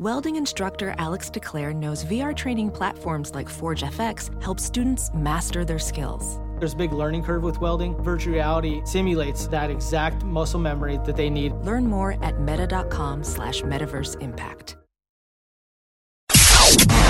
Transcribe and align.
Welding 0.00 0.34
instructor 0.34 0.92
Alex 0.98 1.30
DeClaire 1.30 1.72
knows 1.72 2.04
VR 2.04 2.34
training 2.34 2.72
platforms 2.72 3.32
like 3.32 3.48
Forge 3.48 3.84
FX 3.84 4.42
help 4.42 4.58
students 4.58 5.08
master 5.14 5.64
their 5.64 5.78
skills. 5.78 6.40
There's 6.58 6.72
a 6.72 6.76
big 6.76 6.92
learning 6.92 7.22
curve 7.22 7.44
with 7.44 7.60
welding. 7.60 7.94
Virtual 8.02 8.34
reality 8.34 8.82
simulates 8.84 9.46
that 9.46 9.70
exact 9.70 10.24
muscle 10.24 10.58
memory 10.58 10.98
that 11.04 11.14
they 11.14 11.30
need. 11.30 11.52
Learn 11.62 11.86
more 11.86 12.16
at 12.24 12.40
meta.com 12.40 13.22
slash 13.22 13.62
metaverse 13.62 14.20
impact. 14.20 14.76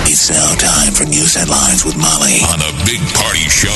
It's 0.07 0.29
now 0.29 0.53
time 0.53 0.93
for 0.93 1.05
news 1.05 1.33
headlines 1.33 1.83
with 1.83 1.97
Molly 1.97 2.37
on 2.53 2.59
the 2.59 2.83
Big 2.85 3.01
Party 3.15 3.49
Show 3.49 3.71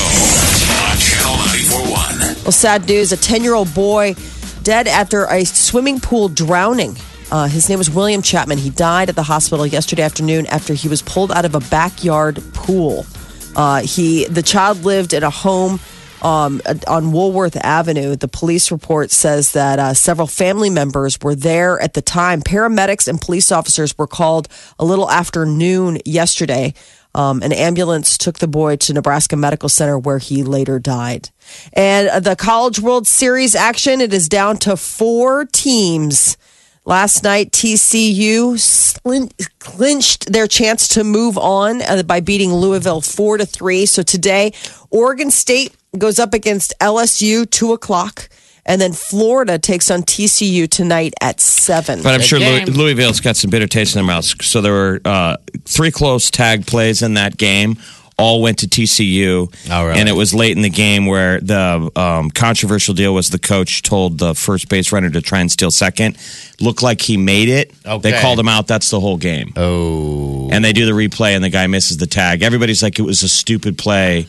on 0.86 0.96
Channel 0.98 1.34
941. 1.34 2.44
Well, 2.44 2.52
sad 2.52 2.86
news 2.86 3.10
a 3.10 3.16
10 3.16 3.42
year 3.42 3.54
old 3.54 3.74
boy 3.74 4.14
dead 4.62 4.86
after 4.86 5.24
a 5.24 5.44
swimming 5.44 5.98
pool 5.98 6.28
drowning. 6.28 6.94
Uh, 7.30 7.46
his 7.46 7.68
name 7.68 7.78
was 7.78 7.88
William 7.88 8.22
Chapman. 8.22 8.58
He 8.58 8.70
died 8.70 9.08
at 9.08 9.14
the 9.14 9.22
hospital 9.22 9.64
yesterday 9.64 10.02
afternoon 10.02 10.46
after 10.46 10.74
he 10.74 10.88
was 10.88 11.00
pulled 11.00 11.30
out 11.30 11.44
of 11.44 11.54
a 11.54 11.60
backyard 11.60 12.42
pool. 12.52 13.06
Uh, 13.54 13.82
he, 13.82 14.24
the 14.26 14.42
child 14.42 14.84
lived 14.84 15.12
in 15.12 15.22
a 15.22 15.30
home 15.30 15.78
um, 16.22 16.60
on 16.88 17.12
Woolworth 17.12 17.56
Avenue. 17.56 18.16
The 18.16 18.28
police 18.28 18.70
report 18.70 19.10
says 19.10 19.52
that 19.52 19.78
uh, 19.78 19.94
several 19.94 20.26
family 20.26 20.70
members 20.70 21.18
were 21.20 21.34
there 21.34 21.80
at 21.80 21.94
the 21.94 22.02
time. 22.02 22.42
Paramedics 22.42 23.08
and 23.08 23.20
police 23.20 23.52
officers 23.52 23.96
were 23.96 24.06
called 24.06 24.48
a 24.78 24.84
little 24.84 25.10
after 25.10 25.46
noon 25.46 25.98
yesterday. 26.04 26.74
Um, 27.14 27.42
an 27.42 27.52
ambulance 27.52 28.16
took 28.16 28.38
the 28.38 28.46
boy 28.48 28.76
to 28.76 28.92
Nebraska 28.92 29.36
Medical 29.36 29.68
Center 29.68 29.98
where 29.98 30.18
he 30.18 30.44
later 30.44 30.78
died. 30.78 31.30
And 31.72 32.08
uh, 32.08 32.20
the 32.20 32.36
College 32.36 32.78
World 32.78 33.06
Series 33.06 33.54
action, 33.54 34.00
it 34.00 34.12
is 34.12 34.28
down 34.28 34.58
to 34.58 34.76
four 34.76 35.44
teams. 35.46 36.36
Last 36.86 37.22
night, 37.22 37.52
TCU 37.52 38.58
slin- 38.58 39.30
clinched 39.58 40.32
their 40.32 40.46
chance 40.46 40.88
to 40.88 41.04
move 41.04 41.36
on 41.36 41.82
uh, 41.82 42.02
by 42.02 42.20
beating 42.20 42.52
Louisville 42.54 43.02
four 43.02 43.36
to 43.36 43.44
three. 43.44 43.84
So 43.84 44.02
today, 44.02 44.52
Oregon 44.90 45.30
State 45.30 45.76
goes 45.98 46.18
up 46.18 46.32
against 46.32 46.72
LSU 46.80 47.48
two 47.48 47.72
o'clock, 47.74 48.30
and 48.64 48.80
then 48.80 48.94
Florida 48.94 49.58
takes 49.58 49.90
on 49.90 50.02
TCU 50.02 50.68
tonight 50.68 51.12
at 51.20 51.38
seven. 51.38 52.02
But 52.02 52.14
I'm 52.14 52.20
Good 52.20 52.26
sure 52.26 52.38
Louis. 52.40 52.64
Louisville's 52.64 53.20
got 53.20 53.36
some 53.36 53.50
bitter 53.50 53.66
taste 53.66 53.94
in 53.94 53.98
their 54.00 54.06
mouths. 54.06 54.34
So 54.44 54.62
there 54.62 54.72
were 54.72 55.00
uh, 55.04 55.36
three 55.66 55.90
close 55.90 56.30
tag 56.30 56.66
plays 56.66 57.02
in 57.02 57.14
that 57.14 57.36
game. 57.36 57.76
All 58.20 58.42
went 58.42 58.58
to 58.58 58.66
TCU, 58.66 59.52
Oh, 59.70 59.88
and 59.90 60.08
it 60.08 60.12
was 60.12 60.32
late 60.34 60.56
in 60.56 60.62
the 60.62 60.70
game 60.70 61.06
where 61.06 61.40
the 61.40 61.90
um, 61.96 62.30
controversial 62.30 62.94
deal 62.94 63.14
was 63.14 63.30
the 63.30 63.38
coach 63.38 63.82
told 63.82 64.18
the 64.18 64.34
first 64.34 64.68
base 64.68 64.92
runner 64.92 65.10
to 65.10 65.20
try 65.20 65.40
and 65.40 65.50
steal 65.50 65.70
second. 65.70 66.16
Looked 66.60 66.82
like 66.82 67.00
he 67.00 67.16
made 67.16 67.48
it. 67.48 67.72
Okay. 67.86 68.10
They 68.10 68.20
called 68.20 68.38
him 68.38 68.48
out. 68.48 68.66
That's 68.66 68.90
the 68.90 69.00
whole 69.00 69.16
game. 69.16 69.52
Oh, 69.56 70.48
And 70.52 70.64
they 70.64 70.72
do 70.72 70.86
the 70.86 70.92
replay, 70.92 71.34
and 71.34 71.42
the 71.42 71.48
guy 71.50 71.66
misses 71.66 71.96
the 71.96 72.06
tag. 72.06 72.42
Everybody's 72.42 72.82
like, 72.82 72.98
it 72.98 73.02
was 73.02 73.22
a 73.22 73.28
stupid 73.28 73.78
play 73.78 74.26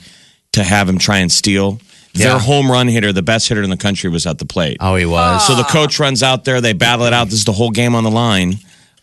to 0.53 0.63
have 0.63 0.87
him 0.89 0.97
try 0.97 1.17
and 1.17 1.31
steal. 1.31 1.79
Yeah. 2.13 2.29
Their 2.29 2.39
home 2.39 2.69
run 2.69 2.87
hitter, 2.89 3.13
the 3.13 3.21
best 3.21 3.47
hitter 3.47 3.63
in 3.63 3.69
the 3.69 3.77
country, 3.77 4.09
was 4.09 4.25
at 4.25 4.37
the 4.37 4.45
plate. 4.45 4.77
oh, 4.81 4.95
he 4.95 5.05
was. 5.05 5.45
So 5.47 5.55
the 5.55 5.63
coach 5.63 5.97
runs 5.99 6.21
out 6.23 6.43
there. 6.45 6.59
They 6.59 6.73
battle 6.73 7.05
it 7.05 7.13
out. 7.13 7.25
This 7.25 7.35
is 7.35 7.45
the 7.45 7.53
whole 7.53 7.71
game 7.71 7.95
on 7.95 8.03
the 8.03 8.11
line. 8.11 8.55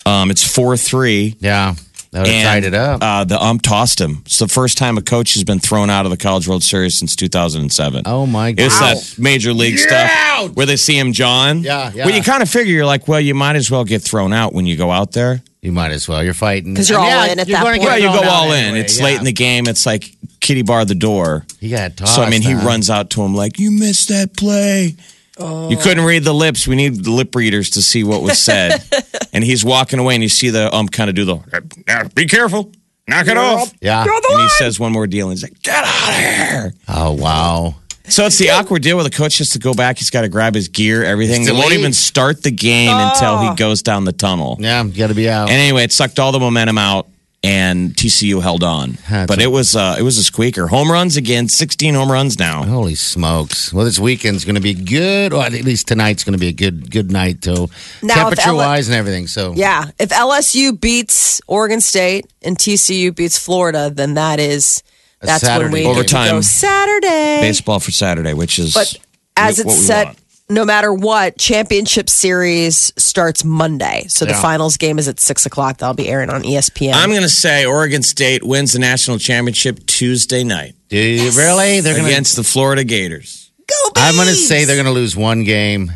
Um, 0.05 0.31
it's 0.31 0.43
four 0.47 0.77
three. 0.77 1.37
yeah, 1.41 1.75
that 2.25 2.27
would 2.27 2.35
have 2.35 2.45
tied 2.47 2.65
it 2.65 2.75
up. 2.75 3.03
Uh, 3.03 3.25
the 3.25 3.41
ump 3.43 3.63
tossed 3.63 4.01
him. 4.01 4.23
It's 4.27 4.39
the 4.39 4.49
first 4.49 4.79
time 4.79 4.99
a 4.99 5.03
coach 5.03 5.35
has 5.35 5.45
been 5.45 5.59
thrown 5.59 5.91
out 5.91 6.05
of 6.05 6.11
the 6.11 6.17
College 6.17 6.47
World 6.49 6.63
Series 6.63 6.97
since 6.97 7.15
2007. 7.17 8.03
oh 8.07 8.27
my 8.27 8.53
god! 8.53 8.65
It's 8.65 8.79
that 8.81 9.19
major 9.23 9.53
league 9.53 9.79
stuff 9.79 10.11
out! 10.13 10.51
where 10.57 10.67
they 10.67 10.77
see 10.77 10.99
him, 10.99 11.13
John. 11.13 11.63
Yeah, 11.63 11.91
yeah. 11.95 12.07
Well, 12.07 12.15
you 12.15 12.23
kind 12.23 12.43
of 12.43 12.49
figure 12.51 12.73
you're 12.75 12.87
like, 12.87 13.09
well, 13.09 13.21
you 13.21 13.35
might 13.35 13.57
as 13.57 13.71
well 13.71 13.85
get 13.85 14.03
thrown 14.03 14.33
out 14.33 14.53
when 14.53 14.67
you 14.67 14.77
go 14.77 14.91
out 14.91 15.13
there. 15.13 15.43
You 15.63 15.73
might 15.73 15.91
as 15.91 16.09
well. 16.09 16.23
You're 16.23 16.35
fighting 16.35 16.73
because 16.75 16.89
you're 16.89 17.01
all 17.01 17.25
in 17.25 17.39
at 17.41 17.49
you're 17.49 17.59
that 17.59 17.65
point. 17.65 17.81
get 17.83 17.87
Well, 17.89 17.99
you 17.99 18.09
go 18.09 18.29
all 18.29 18.53
in. 18.53 18.59
anyway, 18.65 18.81
It's 18.81 18.99
yeah. 18.99 19.05
late 19.07 19.19
in 19.19 19.25
the 19.25 19.33
game. 19.33 19.67
It's 19.67 19.87
like 19.87 20.15
kitty 20.41 20.63
bar 20.63 20.85
the 20.85 20.95
door. 20.95 21.45
He 21.59 21.71
got 21.71 21.97
tossed. 21.97 22.15
so 22.15 22.23
I 22.23 22.31
mean, 22.31 22.43
he 22.43 22.53
huh? 22.53 22.65
runs 22.67 22.89
out 22.91 23.11
to 23.11 23.23
him 23.23 23.35
like, 23.35 23.59
"You 23.59 23.71
missed 23.73 24.09
that 24.09 24.37
play." 24.37 24.95
Oh. 25.41 25.69
You 25.71 25.77
couldn't 25.77 26.05
read 26.05 26.25
the 26.25 26.33
lips. 26.33 26.67
We 26.67 26.75
need 26.77 27.05
the 27.05 27.11
lip 27.13 27.35
readers 27.35 27.71
to 27.71 27.83
see 27.83 28.03
what 28.05 28.23
was 28.23 28.39
said. 28.39 28.83
and 29.39 29.45
he's 29.45 29.65
walking 29.65 30.01
away, 30.01 30.15
and 30.15 30.23
you 30.25 30.29
see 30.29 30.51
the 30.51 30.75
ump 30.75 30.91
kind 30.91 31.09
of 31.09 31.15
do 31.15 31.25
the, 31.25 32.11
"Be 32.17 32.27
careful, 32.27 32.73
knock 33.07 33.29
it 33.29 33.37
off." 33.37 33.73
Yeah. 33.81 34.03
And 34.03 34.41
he 34.43 34.49
says 34.49 34.81
one 34.81 34.91
more 34.91 35.07
deal, 35.07 35.29
and 35.31 35.39
he's 35.39 35.45
like, 35.45 35.63
"Get 35.63 35.85
out 35.85 36.09
of 36.09 36.15
here!" 36.17 36.75
Oh 36.89 37.13
wow. 37.13 37.77
So 38.09 38.27
it's 38.27 38.39
the 38.39 38.51
awkward 38.51 38.83
deal 38.83 38.97
where 38.97 39.05
the 39.05 39.11
coach 39.11 39.39
has 39.39 39.51
to 39.51 39.61
go 39.61 39.75
back. 39.75 39.99
He's 39.99 40.11
got 40.11 40.23
to 40.23 40.29
grab 40.29 40.55
his 40.57 40.67
gear, 40.69 41.05
everything. 41.05 41.43
It's 41.43 41.51
They 41.51 41.57
won't 41.57 41.75
even 41.75 41.93
start 41.93 42.43
the 42.43 42.51
game 42.51 42.91
until 42.97 43.39
he 43.39 43.55
goes 43.55 43.83
down 43.83 44.05
the 44.05 44.13
tunnel. 44.13 44.57
Yeah, 44.59 44.83
you 44.83 44.93
got 44.93 45.09
to 45.09 45.15
be 45.15 45.29
out. 45.31 45.51
And 45.51 45.59
anyway, 45.61 45.85
it 45.85 45.93
sucked 45.93 46.19
all 46.19 46.33
the 46.33 46.41
momentum 46.41 46.79
out, 46.79 47.07
and 47.45 47.95
TCU 47.95 48.43
held 48.43 48.65
on. 48.65 48.99
That's 49.09 49.29
but 49.29 49.39
a- 49.39 49.43
it 49.43 49.47
was 49.53 49.77
uh, 49.77 49.97
it 49.99 50.03
was 50.03 50.19
a 50.19 50.25
squeaker. 50.25 50.67
Home 50.67 50.91
runs 50.91 51.17
again, 51.17 51.49
sixteen 51.49 51.95
home 51.95 52.11
runs 52.11 52.39
now. 52.39 52.65
Holy 52.65 52.95
smokes! 52.95 53.73
Well, 53.73 53.85
this 53.85 53.99
weekend's 53.99 54.45
going 54.45 54.57
to 54.57 54.61
be 54.61 54.75
good. 54.75 55.33
Well, 55.33 55.43
at 55.43 55.53
least 55.53 55.87
tonight's 55.89 56.25
going 56.25 56.33
to 56.33 56.39
be 56.39 56.49
a 56.49 56.53
good 56.53 56.91
good 56.91 57.11
night 57.13 57.41
too, 57.43 57.69
Now, 58.03 58.15
temperature 58.15 58.49
L- 58.51 58.57
wise 58.57 58.89
and 58.89 58.97
everything. 58.97 59.27
So 59.29 59.53
Yeah, 59.55 59.91
if 59.99 60.09
LSU 60.11 60.79
beats 60.81 61.41
Oregon 61.47 61.81
State 61.81 62.27
and 62.43 62.59
TCU 62.59 63.15
beats 63.15 63.39
Florida, 63.39 63.91
then 63.95 64.15
that 64.15 64.41
is 64.41 64.83
A 65.23 65.27
that's 65.27 65.45
when 65.45 65.71
we 65.71 65.83
game. 65.83 65.91
Overtime. 65.91 66.31
go 66.31 66.41
Saturday. 66.41 67.41
Baseball 67.41 67.79
for 67.81 67.93
Saturday, 67.93 68.35
which 68.35 68.59
is 68.59 68.75
But 68.75 68.95
as 69.37 69.59
it's 69.61 69.75
set, 69.87 70.07
want. 70.07 70.19
No 70.51 70.65
matter 70.65 70.93
what, 70.93 71.37
championship 71.39 72.09
series 72.09 72.93
starts 72.97 73.45
Monday. 73.45 74.07
So 74.09 74.25
the 74.25 74.33
Yeah. 74.33 74.41
finals 74.43 74.77
game 74.77 74.99
is 74.99 75.07
at 75.09 75.21
six 75.21 75.45
o'clock. 75.47 75.79
That'll 75.79 75.95
be 75.95 76.09
airing 76.09 76.31
on 76.31 76.43
ESPN. 76.45 76.95
I'm 76.95 77.11
going 77.11 77.23
to 77.23 77.29
say 77.29 77.65
Oregon 77.67 78.03
State 78.03 78.43
wins 78.45 78.73
the 78.73 78.79
national 78.79 79.19
championship 79.19 79.85
Tuesday 79.87 80.45
night 80.45 80.75
do 80.89 80.97
you 80.97 81.31
really? 81.33 81.81
They're 81.81 81.93
going 81.95 82.07
to. 82.07 82.11
against 82.11 82.37
the 82.37 82.43
Florida 82.45 82.83
Gators. 82.85 83.51
Go 83.69 83.75
I'm 83.97 84.15
going 84.15 84.29
to 84.29 84.35
say 84.35 84.65
they're 84.65 84.77
going 84.77 84.87
to 84.87 84.93
lose 84.93 85.15
one 85.15 85.45
game, 85.45 85.93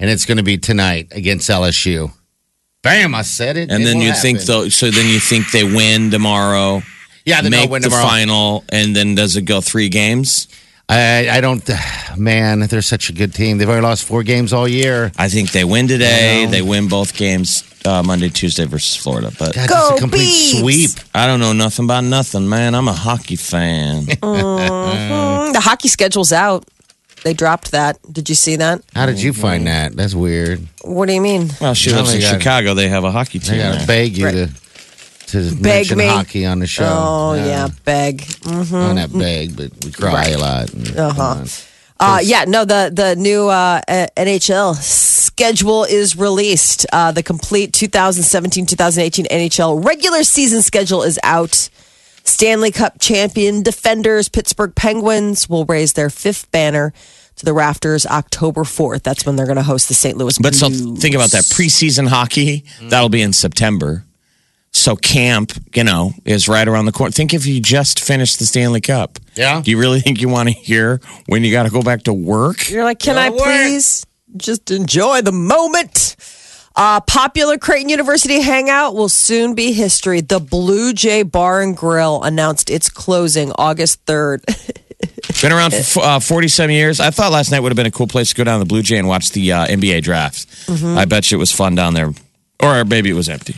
and 0.00 0.08
it's 0.08 0.24
going 0.24 0.38
to 0.38 0.42
be 0.42 0.56
tonight 0.56 1.08
against 1.10 1.50
LSU. 1.50 2.10
Bam! 2.82 3.14
I 3.14 3.20
said 3.22 3.58
it. 3.58 3.70
And 3.70 3.82
It 3.82 3.86
then 3.86 3.98
will 3.98 4.06
you 4.06 4.14
think 4.14 4.38
happen. 4.40 4.54
though, 4.54 4.68
so 4.70 4.90
then 4.90 5.06
you 5.08 5.20
think 5.20 5.50
they 5.52 5.62
win 5.64 6.10
tomorrow, 6.10 6.82
Yeah, 7.26 7.42
they're 7.42 7.50
make 7.50 7.68
going 7.68 7.82
the 7.82 7.90
to 7.90 7.94
win 7.94 8.00
tomorrow. 8.00 8.08
final, 8.08 8.64
and 8.70 8.96
then 8.96 9.14
does 9.14 9.36
it 9.36 9.42
go 9.42 9.60
three 9.60 9.90
games? 9.90 10.48
I, 10.88 11.28
I 11.30 11.40
don't. 11.40 11.62
Man, 12.18 12.60
they're 12.60 12.82
such 12.82 13.08
a 13.08 13.12
good 13.12 13.32
team. 13.34 13.56
They've 13.58 13.68
already 13.68 13.82
lost 13.86 14.04
four 14.04 14.22
games 14.22 14.52
all 14.52 14.68
year. 14.68 15.10
I 15.16 15.28
think 15.28 15.50
they 15.52 15.64
win 15.64 15.88
today. 15.88 16.44
No. 16.44 16.50
They 16.50 16.60
win 16.62 16.88
both 16.88 17.16
games 17.16 17.64
uh, 17.86 18.02
Monday, 18.02 18.28
Tuesday 18.28 18.66
versus 18.66 18.96
Florida. 19.02 19.30
But 19.38 19.54
God, 19.54 19.68
Go 19.68 19.74
that's 19.74 19.96
a 19.98 20.00
complete 20.00 20.24
Bees! 20.26 20.58
sweep. 20.60 21.06
I 21.14 21.26
don't 21.26 21.40
know 21.40 21.52
nothing 21.54 21.86
about 21.86 22.04
nothing, 22.04 22.46
man. 22.48 22.74
I'm 22.74 22.88
a 22.88 22.92
hockey 22.92 23.36
fan. 23.36 24.06
Mm, 24.22 25.52
the 25.52 25.60
hockey 25.60 25.88
schedule's 25.88 26.32
out. 26.32 26.64
They 27.24 27.34
dropped 27.34 27.70
that. 27.72 27.98
Did 28.12 28.28
you 28.28 28.34
see 28.34 28.56
that? 28.56 28.82
How 28.94 29.06
did 29.06 29.20
you 29.22 29.32
find 29.32 29.66
that? 29.66 29.94
That's 29.96 30.14
weird. 30.14 30.66
What 30.82 31.06
do 31.06 31.12
you 31.14 31.20
mean? 31.20 31.50
well, 31.60 31.74
she 31.74 31.92
lives 31.92 32.14
in 32.14 32.20
got- 32.20 32.38
Chicago. 32.40 32.74
They 32.74 32.88
have 32.88 33.04
a 33.04 33.10
hockey 33.10 33.38
I 33.38 33.42
team. 33.42 33.58
gotta 33.58 33.86
beg 33.86 34.16
you 34.18 34.24
Right. 34.26 34.32
to 34.32 34.50
to 35.32 35.50
Beg 35.50 35.62
mention 35.62 35.98
me? 35.98 36.06
hockey 36.06 36.46
on 36.46 36.58
the 36.60 36.66
show. 36.66 36.84
Oh 36.86 37.34
yeah, 37.34 37.68
beg. 37.84 38.24
Well, 38.46 38.94
not 38.94 39.12
beg, 39.12 39.56
but 39.56 39.70
we 39.84 39.90
cry 39.92 40.28
a 40.28 40.38
lot. 40.38 40.70
Uh-huh. 40.96 41.44
Uh, 41.98 42.18
yeah, 42.22 42.44
no, 42.46 42.64
the 42.64 42.90
the 42.92 43.14
new 43.16 43.48
uh, 43.48 43.80
NHL 44.16 44.74
schedule 44.76 45.84
is 45.84 46.16
released. 46.16 46.84
Uh, 46.92 47.12
the 47.12 47.22
complete 47.22 47.72
2017-2018 47.72 49.26
NHL 49.28 49.84
regular 49.84 50.24
season 50.24 50.62
schedule 50.62 51.02
is 51.02 51.18
out. 51.22 51.68
Stanley 52.24 52.70
Cup 52.70 53.00
champion 53.00 53.62
defenders 53.62 54.28
Pittsburgh 54.28 54.74
Penguins 54.74 55.48
will 55.48 55.64
raise 55.64 55.94
their 55.94 56.10
fifth 56.10 56.50
banner 56.52 56.92
to 57.36 57.44
the 57.44 57.52
rafters 57.52 58.06
October 58.06 58.62
4th. 58.62 59.02
That's 59.02 59.26
when 59.26 59.36
they're 59.36 59.46
going 59.46 59.56
to 59.56 59.62
host 59.62 59.88
the 59.88 59.94
St. 59.94 60.16
Louis 60.16 60.38
But 60.38 60.54
so 60.54 60.68
think 60.68 61.14
about 61.14 61.30
that 61.32 61.44
preseason 61.44 62.08
hockey. 62.08 62.64
That'll 62.82 63.08
be 63.08 63.22
in 63.22 63.32
September. 63.32 64.04
So 64.74 64.96
camp, 64.96 65.52
you 65.74 65.84
know, 65.84 66.12
is 66.24 66.48
right 66.48 66.66
around 66.66 66.86
the 66.86 66.92
corner. 66.92 67.12
Think 67.12 67.34
if 67.34 67.46
you 67.46 67.60
just 67.60 68.00
finished 68.00 68.38
the 68.38 68.46
Stanley 68.46 68.80
Cup. 68.80 69.18
Yeah. 69.34 69.60
Do 69.60 69.70
you 69.70 69.78
really 69.78 70.00
think 70.00 70.20
you 70.20 70.28
want 70.28 70.48
to 70.48 70.54
hear 70.54 71.00
when 71.26 71.44
you 71.44 71.52
got 71.52 71.64
to 71.64 71.70
go 71.70 71.82
back 71.82 72.04
to 72.04 72.12
work? 72.12 72.70
You're 72.70 72.84
like, 72.84 72.98
can 72.98 73.18
I 73.18 73.30
please 73.30 74.06
just 74.36 74.70
enjoy 74.70 75.20
the 75.20 75.32
moment? 75.32 76.16
Uh, 76.74 77.00
popular 77.02 77.58
Creighton 77.58 77.90
University 77.90 78.40
hangout 78.40 78.94
will 78.94 79.10
soon 79.10 79.54
be 79.54 79.72
history. 79.72 80.22
The 80.22 80.40
Blue 80.40 80.94
Jay 80.94 81.22
Bar 81.22 81.60
and 81.60 81.76
Grill 81.76 82.22
announced 82.22 82.70
its 82.70 82.88
closing 82.88 83.52
August 83.58 84.04
3rd. 84.06 84.42
Been 85.42 85.52
around 85.52 85.74
for 85.74 86.02
uh, 86.02 86.18
47 86.18 86.74
years. 86.74 86.98
I 86.98 87.10
thought 87.10 87.30
last 87.30 87.50
night 87.50 87.60
would 87.60 87.72
have 87.72 87.76
been 87.76 87.86
a 87.86 87.90
cool 87.90 88.06
place 88.06 88.30
to 88.30 88.34
go 88.36 88.44
down 88.44 88.58
to 88.58 88.64
the 88.64 88.68
Blue 88.68 88.82
Jay 88.82 88.96
and 88.96 89.06
watch 89.08 89.32
the 89.32 89.52
uh, 89.52 89.66
NBA 89.66 90.02
draft. 90.02 90.46
I 90.70 91.04
bet 91.04 91.30
you 91.30 91.36
it 91.36 91.40
was 91.40 91.50
fun 91.52 91.74
down 91.74 91.94
there. 91.94 92.12
Or 92.60 92.84
maybe 92.84 93.10
it 93.10 93.14
was 93.14 93.28
empty. 93.28 93.54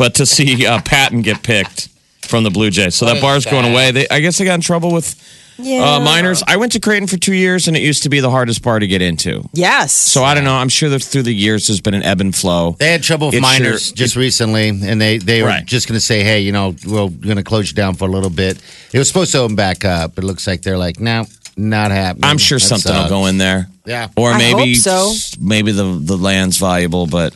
But 0.00 0.14
to 0.14 0.24
see 0.24 0.64
uh, 0.66 0.80
Patton 0.80 1.20
get 1.20 1.42
picked 1.42 1.88
from 2.22 2.42
the 2.42 2.50
Blue 2.50 2.70
Jays. 2.70 2.94
So 2.94 3.04
that 3.04 3.16
is 3.16 3.22
bar's 3.22 3.44
going 3.44 3.70
away. 3.70 3.90
They, 3.90 4.08
I 4.08 4.20
guess 4.20 4.38
they 4.38 4.46
got 4.46 4.54
in 4.54 4.60
trouble 4.62 4.92
with 4.94 5.14
Yeah. 5.58 5.96
Uh, 5.96 6.00
minors. 6.00 6.42
I 6.46 6.56
went 6.56 6.72
to 6.72 6.80
Creighton 6.80 7.06
for 7.06 7.18
two 7.18 7.34
years, 7.34 7.68
and 7.68 7.76
it 7.76 7.82
used 7.82 8.04
to 8.04 8.08
be 8.08 8.20
the 8.20 8.30
hardest 8.30 8.62
bar 8.62 8.78
to 8.78 8.86
get 8.86 9.02
into. 9.02 9.46
Yes. 9.52 9.92
So 9.92 10.24
I 10.24 10.32
don't 10.34 10.44
know. 10.44 10.54
I'm 10.54 10.70
sure 10.70 10.88
that 10.88 11.02
through 11.02 11.24
the 11.24 11.34
years 11.34 11.66
there's 11.66 11.82
been 11.82 11.92
an 11.92 12.02
ebb 12.02 12.22
and 12.22 12.34
flow. 12.34 12.76
They 12.78 12.92
had 12.92 13.02
trouble 13.02 13.26
with 13.28 13.34
It 13.34 13.42
minors 13.42 13.88
sure- 13.88 13.94
just 13.96 14.16
recently, 14.16 14.68
and 14.70 14.98
they, 14.98 15.18
they 15.18 15.42
were 15.42 15.48
Right. 15.48 15.66
just 15.66 15.86
going 15.86 15.98
to 15.98 16.04
say, 16.12 16.24
hey, 16.24 16.40
you 16.40 16.52
know, 16.52 16.74
we're 16.86 17.08
going 17.10 17.36
to 17.36 17.42
close 17.44 17.68
you 17.70 17.74
down 17.76 17.94
for 17.94 18.08
a 18.08 18.10
little 18.10 18.30
bit. 18.30 18.56
It 18.94 18.98
was 18.98 19.06
supposed 19.08 19.32
to 19.32 19.38
open 19.40 19.54
back 19.56 19.84
up. 19.84 20.14
But 20.14 20.24
it 20.24 20.26
looks 20.26 20.46
like 20.46 20.62
they're 20.62 20.78
like, 20.78 20.98
no, 20.98 21.26
not 21.58 21.90
happening. 21.90 22.24
I'm 22.24 22.38
sure 22.38 22.58
That 22.58 22.64
something 22.64 22.94
will 22.94 23.08
go 23.10 23.26
in 23.26 23.36
there. 23.36 23.68
Yeah. 23.84 24.08
Or 24.16 24.30
I 24.30 24.38
maybe 24.38 24.76
hope 24.76 25.16
so. 25.16 25.36
maybe 25.40 25.72
the 25.72 25.98
the 26.00 26.16
land's 26.16 26.56
valuable, 26.58 27.06
but 27.06 27.34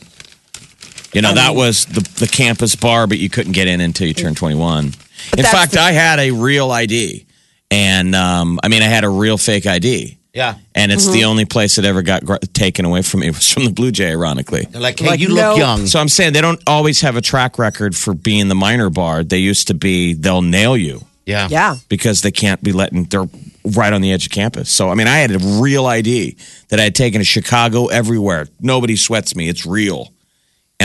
you 1.15 1.21
know 1.21 1.33
that 1.33 1.55
was 1.55 1.85
the 1.85 2.01
the 2.19 2.27
campus 2.27 2.75
bar, 2.75 3.07
but 3.07 3.17
you 3.17 3.29
couldn't 3.29 3.53
get 3.53 3.67
in 3.67 3.81
until 3.81 4.07
you 4.07 4.13
turned 4.13 4.37
21. 4.37 4.85
In 5.37 5.43
fact, 5.43 5.71
the- 5.71 5.79
I 5.81 5.91
had 5.93 6.19
a 6.19 6.31
real 6.31 6.71
ID, 6.71 7.25
and 7.71 8.13
um, 8.15 8.59
I 8.63 8.67
mean 8.67 8.81
I 8.83 8.87
had 8.87 9.03
a 9.03 9.09
real 9.09 9.37
fake 9.37 9.65
ID. 9.65 10.17
Yeah. 10.33 10.55
And 10.75 10.91
it's 10.91 11.05
Mm-hmm. 11.05 11.13
the 11.13 11.23
only 11.23 11.45
place 11.45 11.77
that 11.77 11.85
ever 11.85 12.01
got 12.01 12.25
gr- 12.25 12.35
taken 12.51 12.83
away 12.83 13.01
from 13.03 13.21
me 13.21 13.27
it 13.27 13.35
was 13.35 13.49
from 13.49 13.63
the 13.63 13.71
Blue 13.71 13.89
Jay, 13.91 14.11
ironically. 14.11 14.65
They're 14.69 14.81
like, 14.81 14.99
hey, 14.99 15.07
Like, 15.07 15.19
you 15.21 15.29
no. 15.29 15.33
look 15.51 15.57
young. 15.57 15.85
So 15.87 15.97
I'm 15.97 16.09
saying 16.09 16.33
they 16.33 16.41
don't 16.41 16.61
always 16.67 16.99
have 17.01 17.15
a 17.15 17.21
track 17.21 17.57
record 17.57 17.95
for 17.95 18.13
being 18.13 18.49
the 18.49 18.55
minor 18.55 18.89
bar. 18.89 19.23
They 19.23 19.37
used 19.37 19.67
to 19.67 19.73
be 19.73 20.13
they'll 20.13 20.41
nail 20.41 20.75
you 20.75 21.05
yeah. 21.25 21.47
yeah. 21.49 21.77
because 21.87 22.21
they 22.21 22.31
can't 22.31 22.61
be 22.61 22.73
letting 22.73 23.05
they're 23.05 23.29
right 23.63 23.93
on 23.93 24.01
the 24.01 24.11
edge 24.11 24.25
of 24.25 24.31
campus. 24.33 24.69
So 24.69 24.89
I 24.89 24.95
mean, 24.95 25.07
I 25.07 25.19
had 25.19 25.31
a 25.31 25.39
real 25.39 25.85
ID 25.85 26.35
that 26.67 26.81
I 26.81 26.83
had 26.83 26.95
taken 26.95 27.19
to 27.21 27.25
Chicago 27.25 27.85
everywhere. 27.87 28.47
Nobody 28.59 28.97
sweats 28.97 29.37
me; 29.37 29.47
it's 29.47 29.65
real. 29.65 30.11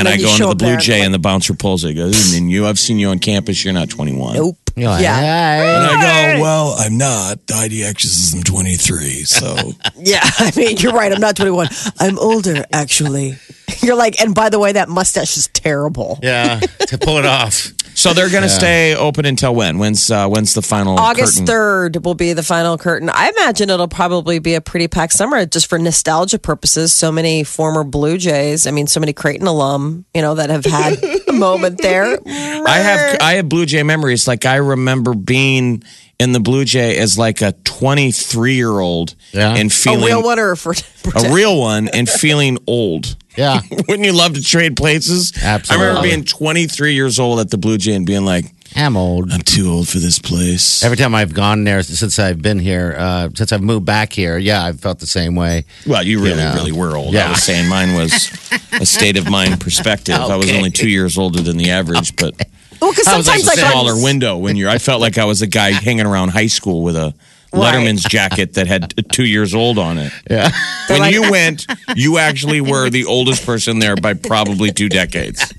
And, 0.00 0.08
And 0.08 0.20
I 0.20 0.22
go 0.22 0.30
into 0.32 0.46
the 0.46 0.54
Blue 0.54 0.76
Jay, 0.78 0.98
like- 0.98 1.04
and 1.06 1.14
the 1.14 1.18
bouncer 1.18 1.54
pulls 1.54 1.84
it. 1.84 1.88
He 1.88 1.94
Goes, 1.94 2.34
and 2.34 2.50
you, 2.50 2.66
I've 2.66 2.78
seen 2.78 2.98
you 2.98 3.08
on 3.10 3.18
campus. 3.18 3.64
You're 3.64 3.74
not 3.74 3.88
21. 3.90 4.34
Nope. 4.34 4.56
You're 4.76 4.88
like, 4.88 5.02
Yeah. 5.02 5.62
And 5.62 6.00
I 6.02 6.36
go, 6.36 6.42
well, 6.42 6.74
I'm 6.78 6.96
not. 6.96 7.46
The 7.46 7.54
IDX 7.54 8.00
says 8.02 8.34
I'm 8.34 8.42
23. 8.42 9.24
So 9.24 9.54
Yeah. 9.98 10.20
I 10.22 10.52
mean, 10.56 10.76
you're 10.78 10.92
right. 10.92 11.12
I'm 11.12 11.20
not 11.20 11.36
21. 11.36 11.68
I'm 11.98 12.18
older, 12.18 12.64
actually. 12.72 13.36
You're 13.82 13.96
like, 13.96 14.20
and 14.20 14.34
by 14.34 14.48
the 14.50 14.58
way, 14.58 14.72
that 14.72 14.88
mustache 14.88 15.36
is 15.36 15.48
terrible. 15.48 16.18
Yeah, 16.22 16.60
to 16.60 16.98
pull 16.98 17.18
it 17.18 17.26
off. 17.26 17.72
so 18.00 18.14
they're 18.14 18.30
going 18.30 18.42
to 18.42 18.48
stay 18.48 18.94
open 18.94 19.26
until 19.26 19.54
when? 19.54 19.78
When's 19.78 20.10
uh, 20.10 20.26
when's 20.28 20.54
the 20.54 20.62
final 20.62 20.98
August 20.98 21.44
3rd 21.44 22.02
will 22.02 22.14
be 22.14 22.32
the 22.32 22.42
final 22.42 22.78
curtain. 22.78 23.10
I 23.10 23.30
imagine 23.30 23.70
it'll 23.70 23.88
probably 23.88 24.38
be 24.38 24.54
a 24.54 24.60
pretty 24.60 24.88
packed 24.88 25.12
summer 25.12 25.44
just 25.46 25.68
for 25.68 25.78
nostalgia 25.78 26.38
purposes. 26.38 26.92
So 26.92 27.12
many 27.12 27.44
former 27.44 27.84
Blue 27.84 28.16
Jays, 28.16 28.66
I 28.66 28.70
mean, 28.70 28.86
so 28.86 29.00
many 29.00 29.12
Creighton 29.12 29.46
alum, 29.46 30.06
you 30.14 30.22
know, 30.22 30.34
that 30.34 30.50
have 30.50 30.64
had 30.64 30.98
a 31.28 31.32
moment 31.32 31.80
there. 31.82 32.18
I 32.26 32.78
have 32.78 33.18
I 33.20 33.34
have 33.34 33.48
Blue 33.48 33.66
Jay 33.66 33.82
memories. 33.82 34.26
Like 34.26 34.46
I 34.46 34.56
remember 34.56 35.14
being 35.14 35.82
in 36.20 36.32
the 36.32 36.38
Blue 36.40 36.64
Jay 36.66 36.98
as 36.98 37.18
like 37.18 37.40
a 37.40 37.52
23 37.64 38.54
year 38.54 38.78
old 38.78 39.14
Yeah. 39.32 39.54
and 39.56 39.70
a 39.70 39.74
feeling 39.74 40.04
real 40.04 40.22
one 40.22 40.38
or 40.38 40.54
for 40.54 40.72
a 41.16 41.32
real 41.32 41.58
one 41.58 41.88
and 41.88 42.08
feeling 42.08 42.58
old. 42.66 43.16
Yeah. 43.36 43.60
Wouldn't 43.70 44.04
you 44.04 44.12
love 44.12 44.34
to 44.34 44.42
trade 44.42 44.76
places? 44.76 45.32
Absolutely. 45.42 45.86
I 45.86 45.88
remember 45.88 46.08
being 46.08 46.24
23 46.24 46.92
years 46.94 47.18
old 47.18 47.40
at 47.40 47.50
the 47.50 47.56
Blue 47.58 47.78
Jay 47.78 47.94
and 47.94 48.04
being 48.06 48.24
like, 48.26 48.44
I'm 48.76 48.96
old. 48.96 49.32
I'm 49.32 49.40
too 49.40 49.68
old 49.68 49.88
for 49.88 49.98
this 49.98 50.18
place. 50.18 50.84
Every 50.84 50.96
time 50.96 51.12
I've 51.14 51.34
gone 51.34 51.64
there 51.64 51.82
since 51.82 52.18
I've 52.20 52.40
been 52.40 52.58
here, 52.60 52.94
uh, 52.96 53.30
since 53.34 53.50
I've 53.52 53.62
moved 53.62 53.84
back 53.84 54.12
here, 54.12 54.38
yeah, 54.38 54.62
I've 54.62 54.78
felt 54.78 55.00
the 55.00 55.08
same 55.08 55.34
way. 55.34 55.64
Well, 55.86 56.02
you 56.04 56.20
really, 56.22 56.36
know. 56.36 56.52
really 56.54 56.70
were 56.70 56.96
old. 56.96 57.14
Yeah. 57.14 57.26
I 57.26 57.30
was 57.30 57.42
saying 57.42 57.68
mine 57.68 57.94
was 57.94 58.30
a 58.72 58.86
state 58.86 59.16
of 59.16 59.28
mind 59.28 59.60
perspective. 59.60 60.14
I 60.14 60.36
was 60.36 60.50
only 60.52 60.70
two 60.70 60.88
years 60.88 61.18
older 61.18 61.40
than 61.40 61.56
the 61.56 61.70
average, 61.70 62.14
but 62.14 62.34
Well, 62.80 62.90
because 62.92 63.06
I 63.08 63.16
was 63.16 63.26
sometimes 63.26 63.44
a 63.44 63.46
like, 63.48 63.58
saying- 63.58 63.70
smaller 63.70 64.02
window 64.02 64.36
when 64.36 64.56
you're. 64.56 64.70
I 64.70 64.78
felt 64.78 65.00
like 65.00 65.18
I 65.18 65.24
was 65.24 65.42
a 65.42 65.46
guy 65.46 65.70
hanging 65.86 66.06
around 66.06 66.30
high 66.30 66.46
school 66.48 66.82
with 66.82 66.96
a 66.96 67.14
Letterman's 67.52 68.04
jacket 68.04 68.54
that 68.54 68.66
had 68.68 68.94
two 69.12 69.24
years 69.24 69.54
old 69.54 69.76
on 69.78 69.98
it. 69.98 70.12
Yeah. 70.30 70.50
When 70.88 71.00
like- 71.00 71.12
you 71.12 71.30
went, 71.30 71.66
you 71.96 72.18
actually 72.18 72.60
were 72.60 72.88
the 72.90 73.04
oldest 73.06 73.44
person 73.44 73.80
there 73.80 73.96
by 73.96 74.14
probably 74.14 74.70
two 74.70 74.88
decades. 74.88 75.52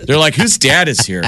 They're 0.00 0.18
like, 0.18 0.34
whose 0.34 0.58
dad 0.58 0.88
is 0.88 1.00
here? 1.06 1.22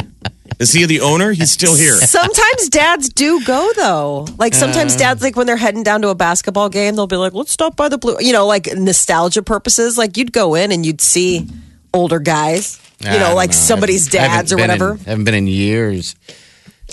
Is 0.58 0.72
he 0.72 0.86
the 0.86 1.00
owner? 1.00 1.32
He's 1.32 1.50
still 1.50 1.74
here. 1.76 1.94
Sometimes 1.94 2.68
dads 2.70 3.08
do 3.10 3.44
go 3.44 3.70
though. 3.76 4.26
Like 4.38 4.54
sometimes 4.54 4.96
dads, 4.96 5.22
like 5.22 5.36
when 5.36 5.46
they're 5.46 5.56
heading 5.56 5.82
down 5.82 6.00
to 6.02 6.08
a 6.08 6.14
basketball 6.14 6.68
game, 6.70 6.96
they'll 6.96 7.06
be 7.06 7.16
like, 7.16 7.34
"Let's 7.34 7.52
stop 7.52 7.76
by 7.76 7.88
the 7.90 7.98
blue." 7.98 8.16
You 8.20 8.32
know, 8.32 8.46
like 8.46 8.68
nostalgia 8.74 9.42
purposes. 9.42 9.98
Like 9.98 10.16
you'd 10.16 10.32
go 10.32 10.54
in 10.54 10.72
and 10.72 10.86
you'd 10.86 11.02
see 11.02 11.46
older 11.92 12.18
guys. 12.20 12.80
You 13.00 13.10
I 13.10 13.19
know, 13.19 13.34
like 13.34 13.50
know. 13.50 13.56
somebody's 13.56 14.08
dads 14.08 14.52
or 14.52 14.56
been 14.56 14.64
in- 14.70 14.78
whatever. 14.81 14.96
haven't 15.04 15.25
been 15.25 15.34
in 15.34 15.46
years. 15.46 16.14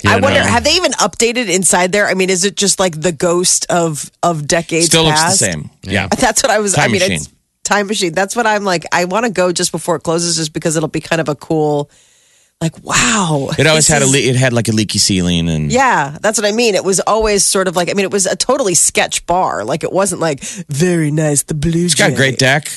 You 0.02 0.10
I 0.10 0.20
wonder, 0.20 0.40
have 0.42 0.64
they 0.64 0.74
even 0.74 0.92
updated 0.92 1.48
inside 1.48 1.92
there? 1.92 2.08
I 2.08 2.14
mean, 2.14 2.28
is 2.28 2.44
it 2.44 2.56
just 2.56 2.78
like 2.78 3.00
the 3.00 3.12
ghost 3.12 3.64
of 3.70 4.10
of 4.22 4.46
decades? 4.46 4.86
Still 4.86 5.04
looks 5.04 5.20
the 5.20 5.24
past? 5.26 5.38
same. 5.38 5.70
Yeah. 5.82 6.08
That's 6.18 6.42
what 6.42 6.50
I 6.50 6.58
was. 6.58 6.74
I 6.74 6.82
Time 6.82 6.92
mean, 6.92 7.00
machine. 7.00 7.16
it's 7.16 7.30
time 7.62 7.86
machine. 7.86 8.12
That's 8.12 8.36
what 8.36 8.46
I'm 8.46 8.64
like. 8.64 8.84
I 8.92 9.06
want 9.06 9.24
to 9.24 9.32
go 9.32 9.50
just 9.52 9.72
before 9.72 9.96
it 9.96 10.02
closes, 10.02 10.36
just 10.36 10.52
because 10.52 10.76
it'll 10.76 10.88
be 10.90 11.00
kind 11.00 11.20
of 11.22 11.28
a 11.30 11.34
cool. 11.34 11.90
Like 12.60 12.82
wow, 12.84 13.48
It 13.58 13.66
always 13.66 13.86
this 13.86 13.94
had 13.94 14.02
a 14.02 14.04
is- 14.04 14.12
le- 14.12 14.18
it 14.18 14.36
had 14.36 14.52
like 14.52 14.68
a 14.68 14.72
leaky 14.72 14.98
ceiling 14.98 15.48
and 15.48 15.72
Yeah, 15.72 16.16
that's 16.20 16.38
what 16.38 16.46
I 16.46 16.52
mean. 16.52 16.74
It 16.74 16.84
was 16.84 17.00
always 17.00 17.44
sort 17.44 17.66
of 17.66 17.74
like 17.76 17.88
I 17.90 17.94
mean, 17.94 18.04
it 18.04 18.12
was 18.12 18.26
a 18.26 18.36
totally 18.36 18.74
sketch 18.74 19.24
bar. 19.26 19.64
Like 19.64 19.84
it 19.84 19.92
wasn't 19.92 20.20
like 20.20 20.40
very 20.68 21.10
nice. 21.10 21.42
The 21.44 21.54
blue. 21.54 21.84
it's 21.86 21.94
got 21.94 22.12
a 22.12 22.14
great 22.14 22.38
deck. 22.38 22.68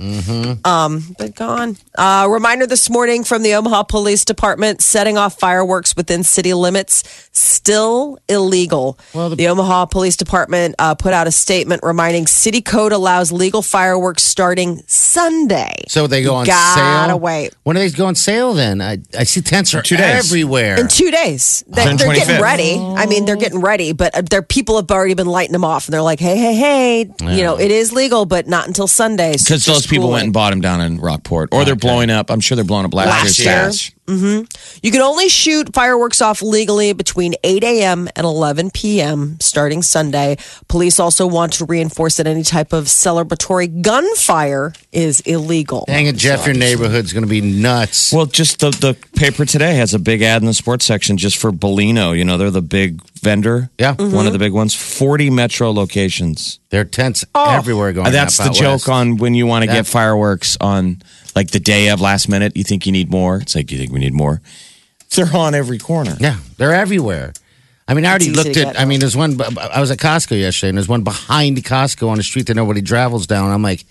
But 0.00 1.34
gone. 1.34 1.76
Uh, 1.96 2.26
reminder 2.30 2.66
this 2.66 2.88
morning 2.88 3.24
from 3.24 3.42
the 3.42 3.54
Omaha 3.54 3.84
Police 3.84 4.24
Department: 4.24 4.80
setting 4.80 5.18
off 5.18 5.38
fireworks 5.38 5.94
within 5.96 6.22
city 6.24 6.54
limits 6.54 7.28
still 7.32 8.18
illegal. 8.28 8.98
Well, 9.14 9.30
the, 9.30 9.48
Omaha 9.48 9.86
Police 9.86 10.16
Department 10.16 10.74
uh, 10.78 10.94
put 10.94 11.12
out 11.12 11.26
a 11.26 11.30
statement 11.32 11.82
reminding 11.82 12.26
City 12.26 12.60
Code 12.60 12.92
allows 12.92 13.30
legal 13.32 13.62
fireworks 13.62 14.22
starting 14.22 14.82
Sunday. 14.86 15.84
So 15.88 16.06
they 16.06 16.22
go 16.22 16.34
on 16.34 16.46
Gotta 16.46 17.10
sale. 17.10 17.20
wait. 17.20 17.54
When 17.64 17.76
do 17.76 17.80
they 17.80 17.90
go 17.90 18.06
on 18.06 18.14
sale 18.14 18.54
then? 18.54 18.80
I, 18.80 18.98
I 19.18 19.24
see 19.24 19.40
tents 19.42 19.74
are 19.74 19.82
two 19.82 19.96
days. 19.96 20.30
everywhere. 20.30 20.78
In 20.80 20.88
two 20.88 21.10
days, 21.10 21.62
they, 21.68 21.84
they're 21.84 21.96
getting 22.14 22.36
25th. 22.36 22.40
ready. 22.40 22.76
I 22.78 23.06
mean, 23.06 23.24
they're 23.24 23.36
getting 23.36 23.60
ready, 23.60 23.92
but 23.92 24.14
uh, 24.16 24.22
their 24.22 24.42
people 24.42 24.76
have 24.76 24.90
already 24.90 25.14
been 25.14 25.26
lighting 25.26 25.52
them 25.52 25.64
off, 25.64 25.86
and 25.86 25.92
they're 25.92 26.02
like, 26.02 26.20
"Hey, 26.20 26.36
hey, 26.36 26.54
hey! 26.54 27.00
You 27.36 27.42
know, 27.42 27.58
it 27.58 27.70
is 27.70 27.92
legal, 27.92 28.24
but 28.24 28.46
not 28.46 28.66
until 28.66 28.86
Sunday." 28.86 29.36
So 29.36 29.44
Because 29.54 29.64
those 29.66 29.76
just 29.78 29.89
people 29.90 30.10
went 30.10 30.24
and 30.24 30.32
bought 30.32 30.50
them 30.50 30.60
down 30.60 30.80
in 30.80 30.98
Rockport, 31.00 31.50
or 31.52 31.64
they're 31.64 31.76
blowing 31.76 32.10
up. 32.10 32.30
I'm 32.30 32.40
sure 32.40 32.56
they're 32.56 32.64
blowing 32.64 32.86
up 32.86 32.94
last, 32.94 33.08
Last 33.08 33.38
year's 33.38 33.88
year. 33.90 33.96
Stats. 34.18 34.80
You 34.82 34.90
can 34.90 35.00
only 35.02 35.28
shoot 35.28 35.72
fireworks 35.74 36.20
off 36.22 36.42
legally 36.42 36.92
between 36.92 37.34
8 37.44 37.62
a.m. 37.64 38.08
and 38.16 38.24
11 38.24 38.70
p.m. 38.70 39.38
starting 39.40 39.82
Sunday. 39.82 40.36
Police 40.68 40.98
also 41.00 41.26
want 41.26 41.52
to 41.54 41.64
reinforce 41.64 42.16
that 42.16 42.26
any 42.26 42.42
type 42.42 42.72
of 42.72 42.84
celebratory 42.84 43.82
gunfire 43.82 44.72
is 44.92 45.20
illegal. 45.20 45.84
Dang 45.86 46.06
it, 46.06 46.16
Jeff, 46.16 46.46
your 46.46 46.54
neighborhood's 46.54 47.12
going 47.12 47.24
to 47.24 47.28
be 47.30 47.40
nuts. 47.40 48.12
Well, 48.12 48.26
just 48.26 48.60
the, 48.60 48.70
the 48.70 48.96
paper 49.16 49.44
today 49.44 49.74
has 49.76 49.94
a 49.94 49.98
big 49.98 50.22
ad 50.22 50.42
in 50.42 50.46
the 50.46 50.54
sports 50.54 50.84
section 50.84 51.16
just 51.16 51.38
for 51.38 51.52
Bellino. 51.52 52.16
You 52.16 52.24
know, 52.24 52.36
they're 52.36 52.50
the 52.50 52.62
big 52.62 53.02
vendor. 53.20 53.70
Yeah. 53.78 53.94
One 53.94 54.26
of 54.26 54.32
the 54.32 54.38
big 54.38 54.52
ones. 54.52 54.74
40 54.74 55.30
metro 55.30 55.70
locations. 55.72 56.58
there 56.70 56.80
are 56.80 56.84
tents 56.84 57.24
Oh. 57.34 57.50
everywhere 57.50 57.92
going 57.92 58.10
That's 58.12 58.40
up 58.40 58.46
the 58.48 58.52
joke 58.52 58.72
west. 58.72 58.88
on 58.88 59.16
when 59.18 59.34
you 59.34 59.46
want 59.46 59.64
to 59.64 59.66
get 59.70 59.86
fireworks 59.86 60.56
on 60.60 61.02
like 61.34 61.50
the 61.50 61.60
day 61.60 61.88
of 61.88 62.00
last 62.00 62.28
minute. 62.28 62.56
You 62.56 62.64
think 62.64 62.86
you 62.86 62.92
need 62.92 63.10
more. 63.10 63.36
It's 63.36 63.54
like, 63.54 63.70
you 63.70 63.78
think 63.78 63.92
we 63.92 64.00
need 64.00 64.14
more? 64.14 64.40
They're 65.14 65.34
on 65.34 65.54
every 65.54 65.78
corner. 65.78 66.16
Yeah, 66.20 66.36
they're 66.56 66.74
everywhere. 66.74 67.32
I 67.88 67.94
mean, 67.94 68.04
I 68.04 68.10
already 68.10 68.30
looked 68.30 68.56
at. 68.56 68.78
I 68.78 68.84
mean, 68.84 69.00
there's 69.00 69.16
one. 69.16 69.40
I 69.58 69.80
was 69.80 69.90
at 69.90 69.98
Costco 69.98 70.38
yesterday, 70.38 70.68
and 70.68 70.78
there's 70.78 70.88
one 70.88 71.02
behind 71.02 71.56
Costco 71.56 72.08
on 72.08 72.20
a 72.20 72.22
street 72.22 72.46
that 72.46 72.54
nobody 72.54 72.82
travels 72.82 73.26
down. 73.26 73.50
I'm 73.50 73.62
like, 73.62 73.84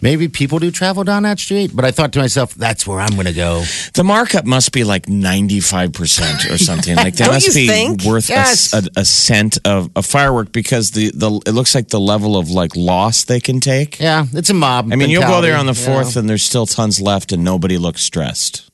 maybe 0.00 0.28
people 0.28 0.58
do 0.58 0.70
travel 0.70 1.04
down 1.04 1.22
that 1.22 1.38
street, 1.38 1.70
but 1.74 1.84
I 1.84 1.90
thought 1.90 2.12
to 2.14 2.18
myself, 2.18 2.54
that's 2.54 2.86
where 2.86 3.00
I'm 3.00 3.14
going 3.14 3.26
to 3.26 3.32
go. 3.32 3.64
The 3.94 4.04
markup 4.04 4.44
must 4.44 4.72
be 4.72 4.84
like 4.84 5.06
95% 5.06 6.50
or 6.52 6.58
something. 6.58 6.96
Like 6.96 7.14
that 7.16 7.24
Don't 7.26 7.34
must 7.34 7.46
you 7.48 7.54
be 7.54 7.66
think? 7.68 8.02
worth 8.04 8.28
Yes. 8.28 8.72
a, 8.72 8.82
a 8.96 9.04
cent 9.04 9.58
of 9.64 9.90
a 9.96 10.02
firework 10.02 10.52
because 10.52 10.90
the, 10.92 11.10
the 11.14 11.30
it 11.46 11.52
looks 11.52 11.74
like 11.74 11.88
the 11.88 12.00
level 12.00 12.36
of 12.36 12.50
like 12.50 12.76
loss 12.76 13.24
they 13.24 13.40
can 13.40 13.60
take. 13.60 13.98
Yeah, 14.00 14.26
it's 14.32 14.50
a 14.50 14.54
mob. 14.54 14.92
I 14.92 14.96
mean, 14.96 15.10
you'll 15.10 15.22
go 15.22 15.40
there 15.40 15.56
on 15.56 15.66
the 15.66 15.72
mentality, 15.72 16.04
fourth, 16.04 16.16
and 16.16 16.28
there's 16.28 16.42
still 16.42 16.66
tons 16.66 17.00
left, 17.00 17.32
and 17.32 17.42
nobody 17.44 17.78
looks 17.78 18.02
stressed. 18.02 18.70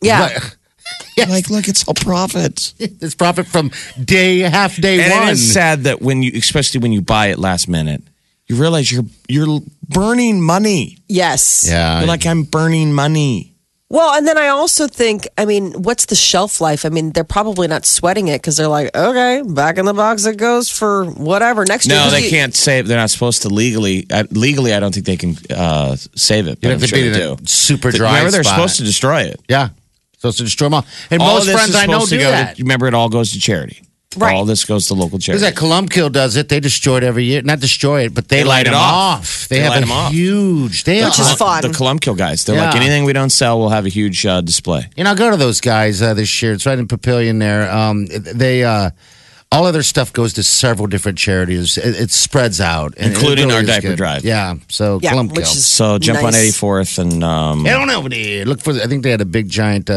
Yeah. 0.00 0.28
you 0.28 0.34
know. 0.40 0.46
Yes. 1.16 1.30
Like, 1.30 1.50
look, 1.50 1.68
it's 1.68 1.86
all 1.86 1.94
profit. 1.94 2.72
it's 2.78 3.14
profit 3.14 3.46
from 3.46 3.70
day 4.02 4.40
half 4.40 4.76
day 4.76 5.00
And 5.02 5.12
one. 5.12 5.28
it 5.28 5.32
is 5.32 5.52
sad 5.52 5.84
that 5.84 6.00
when 6.02 6.22
you, 6.22 6.32
especially 6.34 6.80
when 6.80 6.92
you 6.92 7.02
buy 7.02 7.26
it 7.28 7.38
last 7.38 7.68
minute, 7.68 8.02
you 8.48 8.56
realize 8.56 8.90
you're 8.92 9.04
you're 9.28 9.60
burning 9.88 10.40
money. 10.40 10.98
Yes. 11.08 11.66
Yeah, 11.68 11.98
You're 12.00 12.08
like, 12.08 12.26
I'm 12.26 12.42
burning 12.44 12.92
money. 12.92 13.48
Well, 13.88 14.14
and 14.16 14.26
then 14.26 14.38
I 14.38 14.48
also 14.48 14.86
think, 14.88 15.28
I 15.36 15.44
mean, 15.44 15.72
what's 15.82 16.06
the 16.06 16.14
shelf 16.14 16.62
life? 16.62 16.86
I 16.86 16.88
mean, 16.88 17.12
they're 17.12 17.24
probably 17.24 17.68
not 17.68 17.84
sweating 17.84 18.28
it 18.28 18.40
because 18.40 18.56
they're 18.56 18.66
like, 18.66 18.96
okay, 18.96 19.42
back 19.46 19.76
in 19.76 19.84
the 19.84 19.92
box 19.92 20.24
it 20.24 20.38
goes 20.38 20.70
for 20.70 21.04
whatever 21.04 21.66
next 21.66 21.86
year. 21.86 21.98
No, 21.98 22.04
'Cause 22.04 22.12
they 22.12 22.24
you- 22.24 22.30
can't 22.30 22.54
save. 22.54 22.88
They're 22.88 22.96
not 22.96 23.10
supposed 23.10 23.42
to 23.42 23.50
legally. 23.50 24.06
Uh, 24.10 24.24
legally, 24.30 24.72
I 24.72 24.80
don't 24.80 24.94
think 24.94 25.04
they 25.04 25.18
can 25.18 25.36
uh, 25.54 25.96
save 26.16 26.46
it. 26.48 26.58
But 26.62 26.68
you 26.68 26.74
I'm 26.74 26.80
have 26.80 26.88
to 26.88 26.88
sure 26.88 26.98
be 27.04 27.08
they 27.10 27.22
in 27.22 27.36
do. 27.36 27.42
a 27.44 27.46
super 27.46 27.90
Th- 27.90 27.98
dry 28.00 28.12
Remember, 28.12 28.30
they're 28.30 28.44
spot. 28.44 28.54
supposed 28.56 28.76
to 28.78 28.84
destroy 28.84 29.22
it. 29.24 29.40
Yeah, 29.46 29.68
supposed 30.16 30.38
to 30.38 30.44
destroy 30.44 30.66
them 30.66 30.74
all. 30.74 30.86
And 31.10 31.20
all 31.20 31.34
most 31.34 31.40
of 31.42 31.46
this 31.48 31.54
friends 31.56 31.68
is 31.70 31.76
I 31.76 31.84
know 31.84 31.92
supposed 31.98 32.10
do 32.12 32.18
go. 32.20 32.30
that. 32.30 32.56
To, 32.56 32.62
remember, 32.62 32.86
it 32.86 32.94
all 32.94 33.10
goes 33.10 33.32
to 33.32 33.40
charity. 33.40 33.82
Right. 34.16 34.34
All 34.34 34.44
this 34.44 34.64
goes 34.64 34.86
to 34.88 34.94
local 34.94 35.18
Because 35.18 35.40
charity. 35.40 35.44
that 35.44 35.54
Columbkille 35.54 36.12
does 36.12 36.36
it. 36.36 36.48
They 36.48 36.60
destroy 36.60 36.98
it 36.98 37.02
every 37.04 37.24
year. 37.24 37.42
Not 37.42 37.60
destroy 37.60 38.02
it, 38.06 38.14
but 38.14 38.28
they, 38.28 38.38
They 38.38 38.44
light 38.44 38.64
them 38.64 38.74
it 38.74 38.76
off. 38.76 39.20
off. 39.20 39.48
They, 39.48 39.56
They 39.56 39.62
have 39.62 39.70
light 39.72 39.78
a 39.80 39.86
'em 39.86 39.92
off. 39.92 40.12
huge. 40.12 40.84
They 40.84 41.04
Which 41.04 41.18
is 41.18 41.28
have, 41.28 41.38
fun. 41.38 41.62
The 41.62 41.68
Columbkille 41.68 42.16
guys. 42.16 42.44
They're 42.44 42.56
like 42.60 42.76
anything 42.76 43.04
we 43.04 43.12
don't 43.12 43.30
sell, 43.30 43.58
we'll 43.58 43.70
have 43.70 43.86
a 43.86 43.90
huge 43.90 44.24
uh, 44.26 44.40
display. 44.40 44.88
You 44.96 45.04
know, 45.04 45.10
I'll 45.10 45.16
go 45.16 45.30
to 45.30 45.36
those 45.36 45.60
guys 45.60 46.02
uh, 46.02 46.14
this 46.14 46.42
year. 46.42 46.52
It's 46.52 46.66
right 46.66 46.78
in 46.78 46.88
Papillion 46.88 47.38
there. 47.38 47.70
Um, 47.70 48.06
they 48.06 48.64
uh, 48.64 48.90
all 49.50 49.66
of 49.66 49.74
their 49.74 49.82
stuff 49.82 50.12
goes 50.14 50.32
to 50.34 50.42
several 50.42 50.86
different 50.86 51.18
charities. 51.18 51.76
It, 51.76 51.94
it 52.00 52.10
spreads 52.10 52.58
out, 52.60 52.94
Including 52.96 53.48
really 53.48 53.60
our 53.60 53.62
diaper 53.66 53.88
good. 53.88 53.96
drive. 53.98 54.24
Yeah, 54.24 54.54
so 54.68 54.98
Yeah, 55.02 55.12
Columbkille. 55.12 55.44
So 55.44 55.98
jump 55.98 56.22
on 56.22 56.32
84th 56.32 56.98
and 56.98 57.22
um, 57.22 57.64
Head 57.66 57.76
on 57.76 57.90
over 57.90 58.08
there. 58.08 58.44
Look 58.46 58.60
for. 58.62 58.72
I 58.72 58.86
think 58.86 59.02
they 59.02 59.10
had 59.10 59.20
a 59.20 59.26
big 59.26 59.48
giant. 59.50 59.90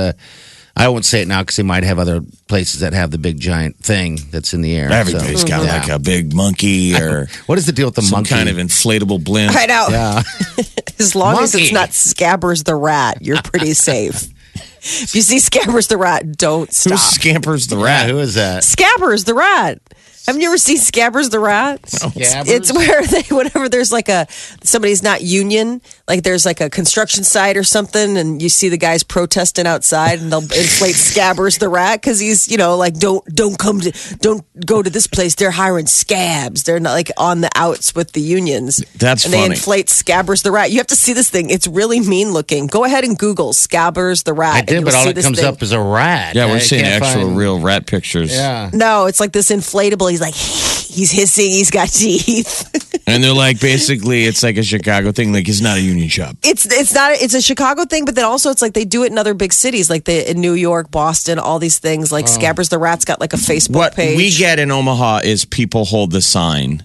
I 0.77 0.89
won't 0.89 1.05
say 1.05 1.22
it 1.22 1.27
now 1.27 1.41
because 1.41 1.55
they 1.55 1.63
might 1.63 1.84
have 1.84 2.00
other 2.00 2.20
places 2.48 2.82
that 2.82 2.91
have 2.94 3.10
the 3.12 3.17
big 3.17 3.39
giant 3.39 3.77
thing 3.77 4.20
that's 4.29 4.53
in 4.53 4.62
the 4.62 4.75
air. 4.75 4.91
everybody's 4.91 5.41
So, 5.41 5.48
got 5.48 5.63
yeah. 5.65 5.77
like 5.77 5.89
a 5.89 6.00
big 6.00 6.34
monkey 6.34 6.96
or 6.96 7.27
What 7.46 7.58
is 7.58 7.65
the 7.65 7.72
deal 7.72 7.88
with 7.88 7.96
the 7.96 8.01
some 8.01 8.17
monkey? 8.17 8.32
kind 8.36 8.50
of 8.50 8.58
inflatable 8.58 9.24
blimp. 9.24 9.55
I 9.55 9.65
know. 9.67 9.88
yeah. 9.89 10.22
As 11.00 11.15
long 11.15 11.38
as 11.44 11.55
it's 11.55 11.72
not 11.72 11.89
Scabbers 11.89 12.63
the 12.65 12.75
rat, 12.75 13.20
you're 13.22 13.41
pretty 13.41 13.74
safe. 13.89 14.27
if 14.55 15.15
you 15.15 15.22
see 15.22 15.38
Scabbers 15.38 15.88
the 15.88 15.98
rat, 15.98 16.38
don't 16.38 16.67
Who 16.67 16.74
stop. 16.96 17.00
scampers 17.00 17.67
the 17.67 17.77
rat? 17.77 18.10
Who 18.10 18.20
is 18.20 18.36
that? 18.36 18.63
Scabbers 18.63 19.25
the 19.25 19.34
rat. 19.34 19.79
Haven't 20.25 20.41
you 20.41 20.48
ever 20.48 20.58
seen 20.58 20.77
Scabbers 20.77 21.29
the 21.29 21.39
rat? 21.39 21.82
Scabbers? 21.84 22.48
It's 22.48 22.74
where 22.74 23.05
they, 23.05 23.24
whenever 23.29 23.70
there's 23.70 23.91
like 23.91 24.10
a 24.10 24.27
somebody's 24.63 25.03
not 25.03 25.22
union, 25.22 25.82
like 26.08 26.24
there's 26.24 26.46
like 26.46 26.62
a 26.62 26.70
construction 26.70 27.24
site 27.24 27.58
or 27.58 27.63
something, 27.63 28.17
and 28.17 28.41
you 28.41 28.50
see 28.50 28.70
the 28.70 28.77
guys 28.77 29.03
protesting 29.03 29.67
outside, 29.67 30.20
and 30.20 30.32
they'll 30.32 30.41
inflate 30.41 30.96
Scabbers 30.96 31.60
the 31.60 31.70
rat 31.70 32.01
because 32.01 32.20
he's 32.20 32.50
you 32.50 32.58
know 32.58 32.75
like 32.77 32.96
don't 32.96 33.24
don't 33.34 33.58
come 33.60 33.82
to 33.82 33.91
don't 34.20 34.44
go 34.65 34.82
to 34.82 34.89
this 34.89 35.08
place. 35.08 35.36
They're 35.36 35.51
hiring 35.51 35.86
scabs. 35.86 36.63
They're 36.63 36.79
not 36.79 36.94
like 36.94 37.12
on 37.17 37.41
the 37.41 37.50
outs 37.55 37.94
with 37.94 38.13
the 38.13 38.22
unions. 38.22 38.77
That's 38.98 39.24
funny. 39.25 39.36
and 39.38 39.51
they 39.51 39.55
inflate 39.55 39.88
Scabbers 39.88 40.41
the 40.44 40.51
rat. 40.51 40.72
You 40.72 40.77
have 40.77 40.88
to 40.88 40.96
see 40.96 41.13
this 41.13 41.29
thing. 41.29 41.50
It's 41.50 41.67
really 41.67 42.00
mean 42.00 42.32
looking. 42.32 42.67
Go 42.67 42.84
ahead 42.84 43.03
and 43.03 43.17
Google 43.17 43.53
Scabbers 43.53 44.24
the 44.24 44.34
rat. 44.34 44.55
I 44.55 44.60
and 44.60 44.67
did, 44.67 44.86
but 44.86 44.96
all 44.96 45.03
see 45.03 45.10
it 45.12 45.22
comes 45.22 45.39
thing. 45.39 45.48
up 45.48 45.62
is 45.62 45.72
a 45.72 45.79
rat. 45.79 46.36
Yeah, 46.36 46.48
we're 46.48 46.55
I 46.55 46.60
seeing 46.60 46.84
can't 46.84 47.03
actual 47.03 47.25
find- 47.27 47.38
real 47.38 47.60
rat 47.60 47.86
pictures. 47.86 48.34
Yeah. 48.34 48.70
No, 48.74 49.05
it's 49.05 49.20
like 49.20 49.32
this 49.32 49.51
inflatable. 49.51 50.14
He's 50.15 50.22
like, 50.22 50.34
he's 50.95 51.12
hissing. 51.12 51.50
He's 51.51 51.72
got 51.72 51.89
teeth. 51.89 52.72
And 53.07 53.24
they're 53.24 53.34
like, 53.34 53.60
basically, 53.60 54.24
it's 54.25 54.41
like 54.41 54.57
a 54.57 54.63
Chicago 54.63 55.12
thing. 55.12 55.31
Like, 55.31 55.48
it's 55.48 55.62
not 55.62 55.77
a 55.77 55.79
union 55.79 56.10
shop. 56.10 56.38
it's 56.41 56.65
it's 56.65 56.91
not 56.91 57.12
it's 57.12 57.36
a 57.36 57.41
Chicago 57.41 57.86
thing, 57.86 58.03
but 58.03 58.15
then 58.15 58.25
also 58.25 58.50
it's 58.50 58.63
like 58.63 58.74
they 58.74 58.84
do 58.84 59.03
it 59.03 59.12
in 59.12 59.19
other 59.19 59.36
big 59.36 59.53
cities, 59.53 59.91
like 59.91 60.05
they 60.05 60.25
in 60.25 60.41
New 60.41 60.53
York, 60.53 60.89
Boston, 60.89 61.38
all 61.38 61.60
these 61.60 61.77
things. 61.77 62.12
Like 62.12 62.25
oh. 62.25 62.29
Scabbers 62.29 62.69
the 62.72 62.79
Rat's 62.79 63.05
got 63.05 63.22
like 63.22 63.34
a 63.34 63.38
Facebook 63.38 63.75
What 63.75 63.93
page. 63.95 64.17
we 64.17 64.31
get 64.31 64.57
in 64.57 64.72
Omaha 64.72 65.19
is 65.24 65.45
people 65.45 65.86
hold 65.86 66.10
the 66.13 66.22
sign. 66.22 66.84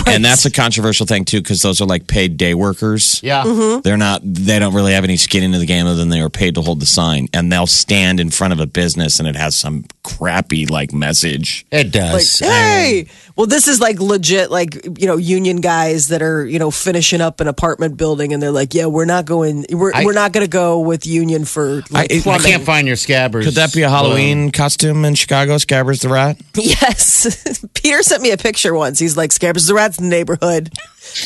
And 0.06 0.24
that's 0.24 0.44
a 0.46 0.50
controversial 0.50 1.04
thing, 1.06 1.24
too, 1.24 1.40
because 1.42 1.60
those 1.62 1.80
are 1.80 1.84
like 1.86 2.06
paid 2.06 2.36
day 2.36 2.54
workers. 2.54 3.20
Yeah. 3.22 3.42
Mm-hmm. 3.44 3.80
They're 3.82 3.96
not, 3.96 4.20
they 4.24 4.58
don't 4.58 4.72
really 4.74 4.92
have 4.92 5.04
any 5.04 5.16
skin 5.16 5.42
into 5.42 5.58
the 5.58 5.66
game 5.66 5.86
other 5.86 5.96
than 5.96 6.08
they 6.08 6.20
are 6.20 6.30
paid 6.30 6.54
to 6.54 6.62
hold 6.62 6.80
the 6.80 6.86
sign. 6.86 7.28
And 7.34 7.52
they'll 7.52 7.66
stand 7.66 8.20
in 8.20 8.30
front 8.30 8.52
of 8.52 8.60
a 8.60 8.66
business 8.66 9.18
and 9.18 9.28
it 9.28 9.36
has 9.36 9.56
some 9.56 9.84
crappy, 10.04 10.66
like, 10.66 10.92
message. 10.92 11.66
It 11.70 11.86
like, 11.86 11.92
does. 11.92 12.38
hey, 12.38 13.08
well, 13.36 13.46
this 13.46 13.68
is 13.68 13.80
like 13.80 14.00
legit, 14.00 14.50
like 14.50 14.74
you 14.98 15.06
know, 15.06 15.16
union 15.18 15.60
guys 15.60 16.08
that 16.08 16.22
are 16.22 16.46
you 16.46 16.58
know 16.58 16.70
finishing 16.70 17.20
up 17.20 17.40
an 17.40 17.48
apartment 17.48 17.98
building, 17.98 18.32
and 18.32 18.42
they're 18.42 18.50
like, 18.50 18.72
yeah, 18.72 18.86
we're 18.86 19.04
not 19.04 19.26
going, 19.26 19.66
we're 19.70 19.92
I- 19.94 20.04
we're 20.06 20.14
not 20.14 20.32
going 20.32 20.44
to 20.46 20.50
go 20.50 20.80
with 20.80 21.06
union 21.06 21.44
for 21.44 21.82
like, 21.90 22.10
I- 22.10 22.22
I 22.30 22.34
I 22.36 22.38
can't 22.38 22.64
find 22.64 22.86
your 22.86 22.96
scabbers. 22.96 23.44
Could 23.44 23.54
that 23.54 23.74
be 23.74 23.82
a 23.82 23.90
Halloween 23.90 24.52
costume 24.52 25.04
in 25.04 25.14
Chicago? 25.16 25.56
Scabbers 25.56 26.00
the 26.00 26.08
Rat? 26.08 26.38
Yes. 26.56 27.64
Peter 27.74 28.02
sent 28.02 28.22
me 28.22 28.30
a 28.30 28.36
picture 28.38 28.74
once. 28.74 28.98
He's 28.98 29.16
like, 29.16 29.30
Scabbers 29.30 29.68
the 29.68 29.74
Rat's 29.74 29.85
in 29.94 30.04
the 30.04 30.10
neighborhood. 30.10 30.70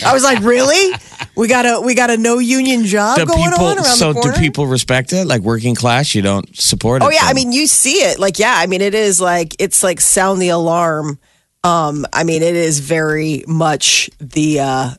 I 0.05 0.13
was 0.13 0.23
like, 0.23 0.41
really? 0.41 0.95
We 1.37 1.49
got 1.49 1.65
a 1.67 1.81
we 1.81 1.95
got 1.95 2.11
a 2.11 2.17
no 2.17 2.39
union 2.39 2.85
job 2.85 3.17
Do 3.17 3.27
going 3.27 3.51
people, 3.51 3.65
on 3.65 3.77
around 3.79 3.85
so 3.85 4.13
the 4.13 4.21
corner. 4.21 4.35
So 4.35 4.41
do 4.41 4.45
people 4.45 4.67
respect 4.67 5.13
it? 5.13 5.27
Like 5.27 5.43
working 5.43 5.75
class, 5.75 6.15
you 6.15 6.23
don't 6.23 6.55
support 6.57 7.03
it? 7.03 7.07
Oh 7.07 7.11
yeah, 7.11 7.23
I 7.23 7.33
mean 7.33 7.53
you 7.53 7.67
see 7.67 8.03
it. 8.03 8.19
Like 8.19 8.39
yeah, 8.39 8.55
I 8.57 8.67
mean 8.67 8.81
it 8.81 8.95
is 8.95 9.21
like 9.21 9.57
it's 9.59 9.83
like 9.83 10.01
sound 10.01 10.41
the 10.43 10.51
alarm. 10.51 11.19
Um, 11.63 12.07
I 12.13 12.25
mean 12.25 12.43
it 12.43 12.57
is 12.57 12.81
very 12.81 13.45
much 13.47 14.11
the 14.19 14.61
uh 14.61 14.91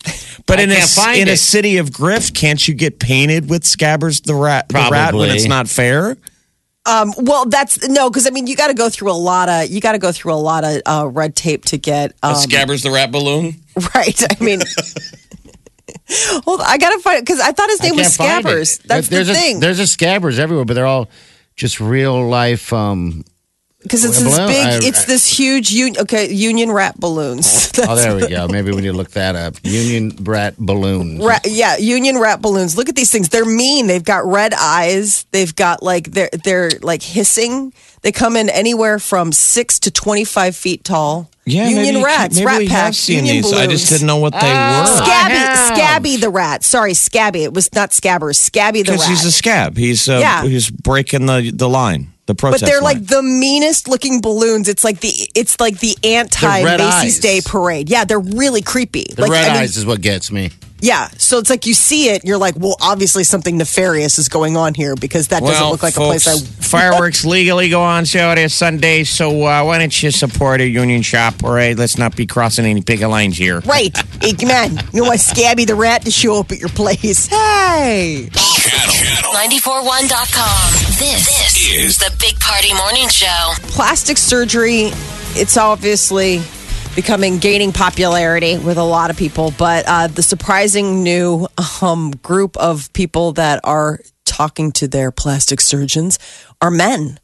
But 0.46 0.60
I 0.60 0.64
in 0.64 0.72
a 0.72 0.76
can't 0.76 0.90
find 0.90 1.20
in 1.22 1.28
a 1.28 1.38
city 1.38 1.78
of 1.78 1.90
grift, 1.90 2.34
can't 2.34 2.66
you 2.68 2.74
get 2.74 3.00
painted 3.00 3.50
with 3.50 3.64
Scabbers 3.64 4.24
the 4.24 4.36
rat 4.36 4.70
the 4.70 4.88
rat 4.92 5.14
when 5.14 5.30
it's 5.30 5.46
not 5.46 5.68
fair? 5.68 6.18
Um 6.86 7.14
well 7.18 7.46
that's 7.46 7.88
no 7.88 8.10
because 8.10 8.26
I 8.26 8.32
mean 8.32 8.48
you 8.48 8.56
got 8.56 8.68
to 8.68 8.74
go 8.74 8.90
through 8.90 9.12
a 9.12 9.14
lot 9.14 9.50
of 9.50 9.70
you 9.70 9.82
got 9.82 9.92
to 9.92 10.00
go 10.00 10.12
through 10.12 10.34
a 10.34 10.36
lot 10.36 10.64
of 10.64 10.82
uh, 10.86 11.08
red 11.08 11.36
tape 11.36 11.66
to 11.66 11.78
get 11.78 12.14
um, 12.24 12.36
Scabbers 12.36 12.84
the 12.84 12.92
rat 12.92 13.12
balloon. 13.12 13.56
right. 13.96 14.24
I 14.24 14.44
mean. 14.44 14.62
Hold 16.44 16.60
on, 16.60 16.68
I 16.68 16.78
gotta 16.78 17.00
find 17.00 17.26
because 17.26 17.40
I 17.40 17.54
thought 17.54 17.70
his 17.70 17.82
name 17.82 17.96
was 17.96 18.18
can't 18.18 18.44
find 18.44 18.58
it. 18.58 18.62
Scabbers. 18.62 18.84
That's 18.84 19.08
there's 19.08 19.28
the 19.28 19.34
a, 19.34 19.36
thing. 19.36 19.60
There's 19.62 19.80
a 19.80 19.84
scabbers 19.84 20.40
everywhere, 20.40 20.66
but 20.66 20.74
they're 20.74 20.86
all 20.86 21.10
just 21.56 21.80
real 21.80 22.28
life. 22.28 22.74
Um, 22.74 23.24
Because 23.84 24.06
it's 24.06 24.22
this 24.22 24.36
balloon? 24.38 24.48
big, 24.48 24.66
I- 24.66 24.80
it's 24.88 25.06
this 25.06 25.26
huge 25.28 25.72
un, 25.74 25.98
okay 26.02 26.32
union 26.32 26.72
rat 26.72 27.00
balloons. 27.00 27.72
oh, 27.80 27.96
there 28.00 28.16
we 28.16 28.28
go. 28.28 28.48
Maybe 28.48 28.70
we 28.72 28.78
need 28.82 28.88
to 28.88 28.94
look 28.94 29.12
that 29.12 29.36
up. 29.36 29.56
Union 29.64 30.10
brat 30.10 30.56
balloons. 30.58 31.24
Rat, 31.24 31.42
yeah, 31.46 31.78
union 31.78 32.20
rat 32.20 32.42
balloons. 32.42 32.78
Look 32.78 32.90
at 32.90 32.96
these 32.96 33.12
things. 33.12 33.30
They're 33.30 33.46
mean. 33.46 33.88
They've 33.88 34.04
got 34.04 34.26
red 34.26 34.54
eyes. 34.54 35.26
They've 35.32 35.56
got 35.56 35.82
like 35.82 36.12
they're 36.12 36.30
they're 36.44 36.70
like 36.82 37.02
hissing. 37.02 37.74
They 38.04 38.12
come 38.12 38.36
in 38.36 38.50
anywhere 38.50 39.00
from 39.00 39.32
six 39.32 39.80
to 39.80 39.92
twenty 39.92 40.26
five 40.26 40.56
feet 40.56 40.84
tall. 40.84 41.30
Yeah, 41.46 41.68
union 41.70 41.96
you 41.96 42.06
rats, 42.06 42.36
maybe 42.36 42.46
rat 42.46 42.60
we 42.60 42.68
pack, 42.68 42.78
have 42.86 42.96
seen 42.96 43.26
union 43.26 43.44
these. 43.44 43.54
I 43.54 43.66
just 43.66 43.90
didn't 43.90 44.06
know 44.06 44.18
what 44.18 44.34
they 44.34 44.40
Ah. 44.44 44.82
were. 44.82 45.04
Scabby, 45.06 45.34
have. 45.34 45.76
Scabby 45.78 46.18
the 46.18 46.30
rat. 46.30 46.64
Sorry, 46.64 46.94
Scabby. 46.94 47.44
It 47.44 47.54
was 47.54 47.74
not 47.74 47.90
Scabbers. 47.90 48.36
Scabby 48.36 48.84
the 48.84 48.92
rat. 48.92 49.00
Because 49.00 49.08
he's 49.10 49.26
a 49.26 49.32
scab. 49.32 49.76
He's 49.76 50.08
uh, 50.08 50.20
Yeah. 50.22 50.44
he's 50.44 50.70
breaking 50.70 51.26
the 51.26 51.52
the 51.52 51.68
line, 51.68 52.14
the 52.34 52.50
but 52.52 52.62
they're 52.62 52.82
line. 52.82 52.98
like 52.98 53.08
the 53.08 53.22
meanest 53.22 53.88
looking 53.88 54.22
balloons. 54.22 54.68
It's 54.68 54.84
like 54.84 55.00
the 55.00 55.12
it's 55.36 55.60
like 55.60 55.80
the 55.80 55.96
anti 56.04 56.64
red 56.64 56.80
Macy's 56.80 57.18
eyes. 57.18 57.20
Day 57.20 57.42
parade. 57.44 57.90
Yeah, 57.90 58.06
they're 58.06 58.20
really 58.20 58.62
creepy. 58.62 59.06
The 59.16 59.24
like 59.24 59.32
red 59.32 59.50
I 59.50 59.54
mean, 59.54 59.64
eyes 59.64 59.78
is 59.78 59.86
what 59.86 60.02
gets 60.02 60.32
me. 60.32 60.52
Yeah. 60.82 61.10
So 61.18 61.38
it's 61.38 61.50
like 61.50 61.66
you 61.66 61.74
see 61.74 62.10
it, 62.10 62.26
you're 62.26 62.40
like, 62.40 62.56
well, 62.58 62.76
obviously 62.82 63.24
something 63.24 63.58
nefarious 63.58 64.18
is 64.18 64.28
going 64.28 64.58
on 64.58 64.74
here 64.74 64.96
because 64.96 65.28
that 65.28 65.42
doesn't 65.44 65.70
look 65.70 65.84
like 65.84 65.94
folks, 65.94 66.26
a 66.26 66.30
place 66.32 66.62
I. 66.62 66.62
fireworks 66.72 67.24
legally 67.24 67.70
go 67.70 67.82
on 67.82 68.06
sale 68.06 68.34
this 68.34 68.54
Sunday, 68.54 69.04
so 69.04 69.46
uh, 69.46 69.64
why 69.64 69.78
don't 69.78 70.02
you 70.04 70.10
support 70.10 70.60
a 70.60 70.68
union 70.68 71.04
shop? 71.04 71.44
All 71.44 71.52
right, 71.52 71.78
let's 71.78 71.98
not 71.98 72.16
be 72.16 72.26
crossing 72.26 72.66
any 72.66 72.82
picket 72.82 73.10
lines 73.10 73.38
here. 73.38 73.60
Right. 73.60 73.96
Hey, 74.22 74.34
come. 74.34 74.80
You 74.92 75.04
want 75.04 75.20
Scabby 75.20 75.66
the 75.66 75.76
Rat 75.76 76.04
to 76.06 76.12
show 76.12 76.40
up 76.40 76.52
at 76.52 76.60
your 76.60 76.70
place? 76.70 77.28
Hey. 77.28 78.30
Channel 79.12 79.34
941.com. 79.34 80.72
This, 80.98 81.26
this 81.28 81.74
is 81.74 81.98
the 81.98 82.16
Big 82.18 82.40
Party 82.40 82.74
Morning 82.74 83.10
Show. 83.10 83.52
Plastic 83.64 84.18
surgery, 84.18 84.92
it's 85.36 85.58
obviously 85.58 86.42
becoming 86.96 87.38
gaining 87.38 87.74
popularity 87.74 88.58
with 88.58 88.78
a 88.78 88.84
lot 88.84 89.10
of 89.10 89.18
people, 89.18 89.54
but 89.58 89.84
uh, 89.86 90.08
the 90.08 90.24
surprising 90.24 91.04
new 91.04 91.46
um, 91.82 92.12
group 92.24 92.56
of 92.56 92.94
people 92.94 93.34
that 93.34 93.60
are 93.66 94.00
talking 94.24 94.72
to 94.72 94.88
their 94.88 95.12
plastic 95.12 95.60
surgeons 95.60 96.18
are 96.62 96.72
men. 96.72 97.20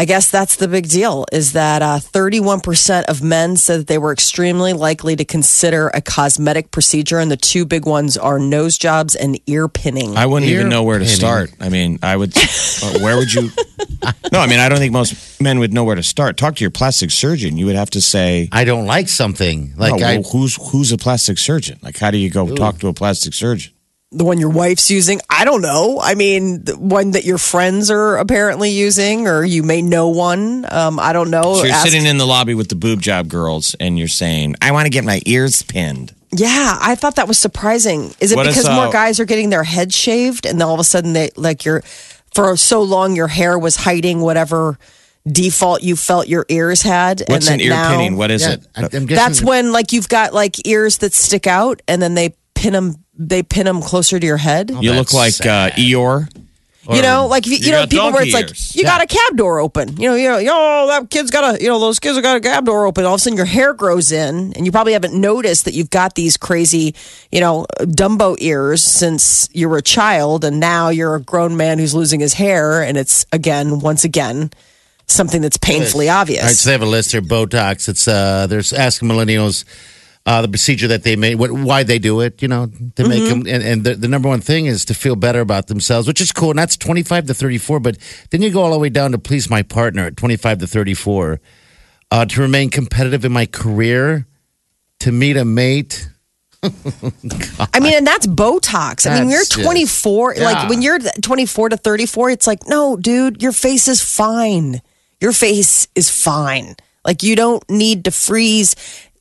I 0.00 0.06
guess 0.06 0.30
that's 0.30 0.56
the 0.56 0.66
big 0.66 0.88
deal 0.88 1.26
is 1.30 1.52
that 1.52 1.82
uh, 1.82 1.98
31% 1.98 3.04
of 3.04 3.22
men 3.22 3.58
said 3.58 3.80
that 3.80 3.86
they 3.86 3.98
were 3.98 4.14
extremely 4.14 4.72
likely 4.72 5.14
to 5.14 5.26
consider 5.26 5.88
a 5.88 6.00
cosmetic 6.00 6.70
procedure, 6.70 7.18
and 7.18 7.30
the 7.30 7.36
two 7.36 7.66
big 7.66 7.84
ones 7.84 8.16
are 8.16 8.38
nose 8.38 8.78
jobs 8.78 9.14
and 9.14 9.38
ear 9.46 9.68
pinning. 9.68 10.16
I 10.16 10.24
wouldn't 10.24 10.50
even 10.50 10.70
know 10.70 10.84
where 10.84 10.98
to 10.98 11.04
pinning. 11.04 11.18
start. 11.18 11.52
I 11.60 11.68
mean, 11.68 11.98
I 12.02 12.16
would. 12.16 12.34
uh, 12.34 12.98
where 13.00 13.18
would 13.18 13.30
you? 13.30 13.50
No, 14.32 14.40
I 14.40 14.46
mean, 14.46 14.58
I 14.58 14.70
don't 14.70 14.78
think 14.78 14.94
most 14.94 15.38
men 15.38 15.58
would 15.58 15.74
know 15.74 15.84
where 15.84 15.96
to 15.96 16.02
start. 16.02 16.38
Talk 16.38 16.56
to 16.56 16.64
your 16.64 16.70
plastic 16.70 17.10
surgeon. 17.10 17.58
You 17.58 17.66
would 17.66 17.76
have 17.76 17.90
to 17.90 18.00
say, 18.00 18.48
I 18.52 18.64
don't 18.64 18.86
like 18.86 19.10
something. 19.10 19.74
Like 19.76 19.92
"Oh, 19.92 19.96
I, 19.96 20.14
well, 20.18 20.22
who's 20.22 20.56
who's 20.70 20.92
a 20.92 20.96
plastic 20.96 21.36
surgeon? 21.36 21.78
Like, 21.82 21.98
how 21.98 22.10
do 22.10 22.16
you 22.16 22.30
go 22.30 22.54
talk 22.54 22.78
to 22.78 22.88
a 22.88 22.94
plastic 22.94 23.34
surgeon? 23.34 23.74
The 24.12 24.24
one 24.24 24.38
your 24.38 24.50
wife's 24.50 24.90
using. 24.90 25.20
I 25.30 25.44
don't 25.44 25.62
know. 25.62 26.00
I 26.02 26.14
mean, 26.14 26.64
the 26.64 26.76
one 26.76 27.12
that 27.12 27.24
your 27.24 27.38
friends 27.38 27.90
are 27.90 28.16
apparently 28.16 28.70
using, 28.70 29.28
or 29.28 29.44
you 29.44 29.62
may 29.62 29.82
know 29.82 30.08
one. 30.08 30.66
Um, 30.68 30.98
I 30.98 31.12
don't 31.12 31.30
know. 31.30 31.54
So 31.54 31.64
you're 31.64 31.74
Ask- 31.74 31.86
sitting 31.86 32.06
in 32.06 32.18
the 32.18 32.26
lobby 32.26 32.54
with 32.54 32.68
the 32.68 32.74
boob 32.74 33.00
job 33.00 33.28
girls, 33.28 33.74
and 33.78 33.98
you're 33.98 34.08
saying, 34.08 34.56
"I 34.60 34.72
want 34.72 34.86
to 34.86 34.90
get 34.90 35.04
my 35.04 35.20
ears 35.26 35.62
pinned." 35.62 36.14
yeah, 36.32 36.78
I 36.80 36.94
thought 36.94 37.16
that 37.16 37.26
was 37.26 37.38
surprising. 37.38 38.14
Is 38.20 38.32
it 38.32 38.36
What 38.36 38.46
is, 38.46 38.54
because 38.54 38.68
uh, 38.68 38.74
more 38.76 38.92
guys 38.92 39.18
are 39.18 39.24
getting 39.24 39.50
their 39.50 39.64
heads 39.64 39.96
shaved, 39.96 40.46
and 40.46 40.60
then 40.60 40.66
all 40.66 40.74
of 40.74 40.80
a 40.80 40.84
sudden 40.84 41.12
they 41.12 41.30
like 41.36 41.64
your 41.64 41.82
for 42.34 42.56
so 42.56 42.82
long 42.82 43.16
your 43.16 43.28
hair 43.28 43.58
was 43.58 43.76
hiding 43.76 44.20
whatever 44.20 44.78
default 45.26 45.82
you 45.82 45.96
felt 45.96 46.28
your 46.28 46.46
ears 46.48 46.82
had, 46.82 47.22
What's 47.26 47.48
and 47.48 47.60
an 47.60 47.66
ear 47.66 47.70
now, 47.70 47.90
pinning? 47.90 48.16
What 48.16 48.30
is 48.30 48.42
yeah, 48.42 48.52
it? 48.52 48.66
I, 48.76 48.82
am 48.82 48.88
guessing 48.88 49.16
That's 49.16 49.42
when 49.42 49.72
like 49.72 49.92
you've 49.92 50.08
got 50.08 50.32
like 50.32 50.66
ears 50.66 50.98
that 50.98 51.12
stick 51.12 51.46
out, 51.46 51.82
and 51.88 52.00
then 52.00 52.14
they 52.14 52.34
pin 52.54 52.72
them. 52.72 52.96
They 53.22 53.42
pin 53.42 53.66
them 53.66 53.82
closer 53.82 54.18
to 54.18 54.26
your 54.26 54.38
head. 54.38 54.70
you 54.80 54.92
look 54.92 55.12
like 55.12 55.34
uh. 55.44 55.70
Eeyore 55.70 56.28
you 56.88 57.02
know, 57.02 57.26
like 57.26 57.46
you, 57.46 57.52
you, 57.56 57.66
you 57.66 57.70
know, 57.72 57.82
got 57.82 57.90
people 57.90 58.12
where 58.12 58.22
it's 58.22 58.32
donkey 58.32 58.46
like 58.48 58.74
you 58.74 58.82
Yeah. 58.82 58.88
got 58.88 59.02
a 59.02 59.06
cab 59.06 59.36
door 59.36 59.60
open. 59.60 59.96
You 60.00 60.08
know, 60.10 60.14
you 60.14 60.28
know, 60.28 60.38
you 60.38 60.46
know, 60.46 60.86
that 60.88 61.10
kid's 61.10 61.30
got 61.30 61.54
a, 61.54 61.62
you 61.62 61.68
know, 61.68 61.78
those 61.78 61.98
kids 61.98 62.16
have 62.16 62.22
got 62.22 62.36
a 62.36 62.40
cab 62.40 62.64
door 62.64 62.86
open. 62.86 63.04
All 63.04 63.14
of 63.14 63.18
a 63.18 63.22
sudden, 63.22 63.36
your 63.36 63.46
hair 63.46 63.74
grows 63.74 64.12
in, 64.12 64.52
and 64.54 64.64
you 64.64 64.72
probably 64.72 64.94
haven't 64.94 65.14
noticed 65.14 65.66
that 65.66 65.74
you've 65.74 65.90
got 65.90 66.14
these 66.14 66.36
crazy, 66.36 66.94
you 67.30 67.40
know, 67.40 67.66
Dumbo 67.80 68.36
ears 68.40 68.82
since 68.82 69.48
you 69.52 69.68
were 69.68 69.78
a 69.78 69.82
child, 69.82 70.44
and 70.44 70.58
now 70.58 70.88
you're 70.88 71.14
a 71.14 71.20
grown 71.20 71.56
man 71.56 71.78
who's 71.78 71.94
losing 71.94 72.20
his 72.20 72.34
hair, 72.34 72.82
and 72.82 72.96
it's 72.96 73.26
again, 73.30 73.80
once 73.80 74.04
again, 74.04 74.50
something 75.06 75.42
that's 75.42 75.58
painfully 75.58 76.08
obvious. 76.08 76.42
All 76.42 76.48
right, 76.48 76.56
so 76.56 76.68
they 76.70 76.72
have 76.72 76.82
a 76.82 76.86
list 76.86 77.12
here. 77.12 77.22
Botox. 77.22 77.88
It's 77.88 78.08
uh, 78.08 78.46
there's 78.48 78.72
asking 78.72 79.08
millennials 79.08 79.64
uh, 80.26 80.42
the 80.42 80.48
procedure 80.48 80.86
that 80.88 81.02
they 81.02 81.16
made, 81.16 81.36
what, 81.36 81.50
why 81.50 81.82
they 81.82 81.98
do 81.98 82.20
it. 82.20 82.42
You 82.42 82.48
know, 82.48 82.66
to 82.96 83.08
make 83.08 83.22
Mm-hmm. 83.22 83.42
them, 83.42 83.54
and, 83.54 83.62
and 83.62 83.84
the, 83.84 83.94
the 83.94 84.08
number 84.08 84.28
one 84.28 84.40
thing 84.40 84.66
is 84.66 84.84
to 84.86 84.94
feel 84.94 85.16
better 85.16 85.40
about 85.40 85.66
themselves, 85.68 86.06
which 86.06 86.20
is 86.20 86.30
cool. 86.32 86.50
And 86.50 86.58
that's 86.58 86.76
25 86.76 87.26
to 87.26 87.34
34. 87.34 87.80
But 87.80 87.96
then 88.30 88.42
you 88.42 88.50
go 88.50 88.62
all 88.62 88.72
the 88.72 88.78
way 88.78 88.90
down 88.90 89.12
to 89.12 89.18
please 89.18 89.48
my 89.50 89.62
partner 89.62 90.06
at 90.06 90.16
25 90.16 90.58
to 90.58 90.66
34, 90.66 91.40
uh, 92.10 92.24
to 92.26 92.40
remain 92.40 92.70
competitive 92.70 93.24
in 93.24 93.32
my 93.32 93.46
career, 93.46 94.26
to 95.00 95.10
meet 95.12 95.36
a 95.36 95.44
mate. 95.44 96.08
I 96.62 97.80
mean, 97.80 97.94
and 97.94 98.06
that's 98.06 98.26
Botox. 98.26 99.10
I 99.10 99.20
mean, 99.20 99.30
you're 99.30 99.38
That's 99.38 99.48
just- 99.48 99.64
24. 99.64 100.34
Yeah. 100.34 100.44
Like 100.44 100.68
when 100.68 100.82
you're 100.82 100.98
24 100.98 101.70
to 101.70 101.76
34, 101.78 102.30
it's 102.30 102.46
like, 102.46 102.66
no, 102.66 102.96
dude, 102.96 103.42
your 103.42 103.52
face 103.52 103.88
is 103.88 104.02
fine. 104.02 104.82
Your 105.20 105.32
face 105.32 105.88
is 105.94 106.10
fine. 106.10 106.76
Like 107.04 107.22
you 107.22 107.34
don't 107.34 107.68
need 107.70 108.04
to 108.04 108.10
freeze 108.10 108.74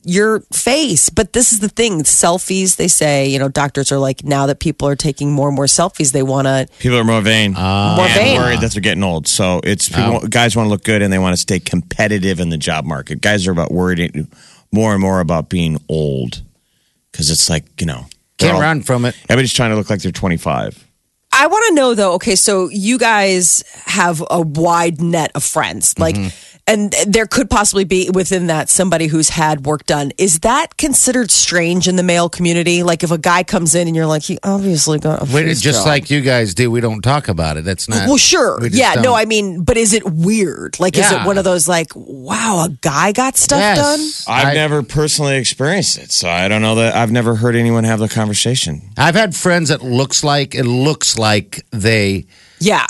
your 0.04 0.42
face. 0.54 1.10
But 1.10 1.34
this 1.34 1.52
is 1.52 1.60
the 1.60 1.70
thing 1.70 2.04
selfies, 2.04 2.78
they 2.78 2.88
say, 2.88 3.28
you 3.28 3.40
know, 3.40 3.50
doctors 3.50 3.92
are 3.92 4.00
like, 4.00 4.24
now 4.24 4.46
that 4.46 4.60
people 4.60 4.88
are 4.88 4.96
taking 4.96 5.32
more 5.32 5.48
and 5.48 5.56
more 5.56 5.66
selfies, 5.66 6.12
they 6.12 6.24
want 6.24 6.48
to. 6.48 6.68
People 6.80 6.98
are 6.98 7.04
more 7.04 7.22
vain. 7.22 7.54
Ah. 7.56 7.96
More 7.96 8.06
and 8.06 8.14
vain. 8.16 8.38
worried 8.40 8.62
that 8.62 8.72
they're 8.72 8.82
getting 8.82 9.04
old. 9.04 9.28
So 9.28 9.62
it's 9.64 9.90
people, 9.90 10.22
oh. 10.24 10.28
guys 10.28 10.56
want 10.56 10.68
to 10.68 10.70
look 10.70 10.84
good 10.84 11.02
and 11.02 11.12
they 11.12 11.20
want 11.20 11.34
to 11.34 11.42
stay 11.42 11.60
competitive 11.60 12.40
in 12.40 12.50
the 12.50 12.58
job 12.58 12.86
market. 12.86 13.22
Guys 13.22 13.48
are 13.48 13.52
about 13.52 13.72
worried 13.72 14.28
more 14.72 14.94
and 14.94 15.02
more 15.02 15.20
about 15.20 15.50
being 15.50 15.78
old 15.90 16.44
because 17.12 17.30
it's 17.30 17.50
like 17.50 17.66
you 17.80 17.88
know 17.88 18.06
they're 18.38 18.50
Can't 18.50 18.56
all- 18.56 18.62
run 18.62 18.82
from 18.82 19.06
it. 19.06 19.16
Everybody's 19.24 19.54
trying 19.54 19.72
to 19.72 19.76
look 19.76 19.90
like 19.90 20.02
they're 20.02 20.12
25. 20.12 20.86
I 21.32 21.48
want 21.48 21.66
to 21.68 21.74
know 21.76 21.94
though, 21.94 22.14
okay, 22.14 22.36
so 22.36 22.70
you 22.70 22.98
guys 22.98 23.64
have 23.86 24.24
a 24.30 24.42
wide 24.42 25.00
net 25.00 25.32
of 25.36 25.44
friends. 25.44 25.98
Like, 26.00 26.16
mm-hmm. 26.16 26.58
And 26.70 26.94
there 27.08 27.26
could 27.26 27.50
possibly 27.50 27.84
be 27.84 28.10
within 28.14 28.48
that 28.48 28.70
somebody 28.70 29.08
who's 29.08 29.30
had 29.30 29.66
work 29.66 29.86
done. 29.86 30.12
Is 30.18 30.40
that 30.42 30.78
considered 30.78 31.32
strange 31.32 31.88
in 31.88 31.96
the 31.96 32.04
male 32.04 32.30
community? 32.30 32.84
Like, 32.84 33.04
if 33.04 33.12
a 33.12 33.18
guy 33.18 33.44
comes 33.44 33.74
in 33.76 33.88
and 33.88 33.96
you're 33.96 34.06
like, 34.06 34.22
he 34.22 34.38
obviously 34.44 35.00
got 35.00 35.22
a 35.22 35.26
Wait, 35.34 35.46
face 35.46 35.60
just 35.62 35.80
job. 35.80 35.88
like 35.88 36.10
you 36.10 36.22
guys 36.22 36.54
do, 36.54 36.70
we 36.72 36.80
don't 36.80 37.02
talk 37.02 37.28
about 37.28 37.58
it. 37.58 37.66
That's 37.66 37.90
not. 37.90 38.08
Well, 38.08 38.18
sure. 38.18 38.60
we 38.62 38.70
Yeah, 38.70 38.94
no, 38.96 39.02
don't. 39.04 39.18
I 39.18 39.26
mean, 39.26 39.64
but 39.64 39.76
is 39.78 39.94
it 39.94 40.04
weird? 40.06 40.80
Like, 40.80 40.98
is 40.98 41.12
it 41.12 41.26
one 41.26 41.38
of 41.38 41.44
those, 41.44 41.68
like, 41.68 41.88
wow, 41.96 42.66
a 42.66 42.70
guy 42.70 43.12
got 43.12 43.36
stuff 43.36 43.60
Yes. 43.60 44.26
done? 44.26 44.36
I've 44.36 44.48
I- 44.50 44.54
never 44.54 44.84
personally 44.84 45.38
experienced 45.38 45.98
it, 45.98 46.12
so 46.12 46.30
I 46.30 46.48
don't 46.48 46.62
know 46.62 46.76
that 46.76 46.96
I've 46.96 47.12
never 47.12 47.36
heard 47.36 47.56
anyone 47.56 47.84
have 47.84 48.00
the 48.00 48.08
conversation. 48.08 48.82
I've 48.98 49.16
had 49.16 49.36
friends 49.36 49.70
that 49.70 49.82
looks 49.84 50.24
like 50.24 50.54
it 50.54 50.66
looks 50.66 51.18
like 51.18 51.66
they 51.72 52.26
Yeah. 52.60 52.86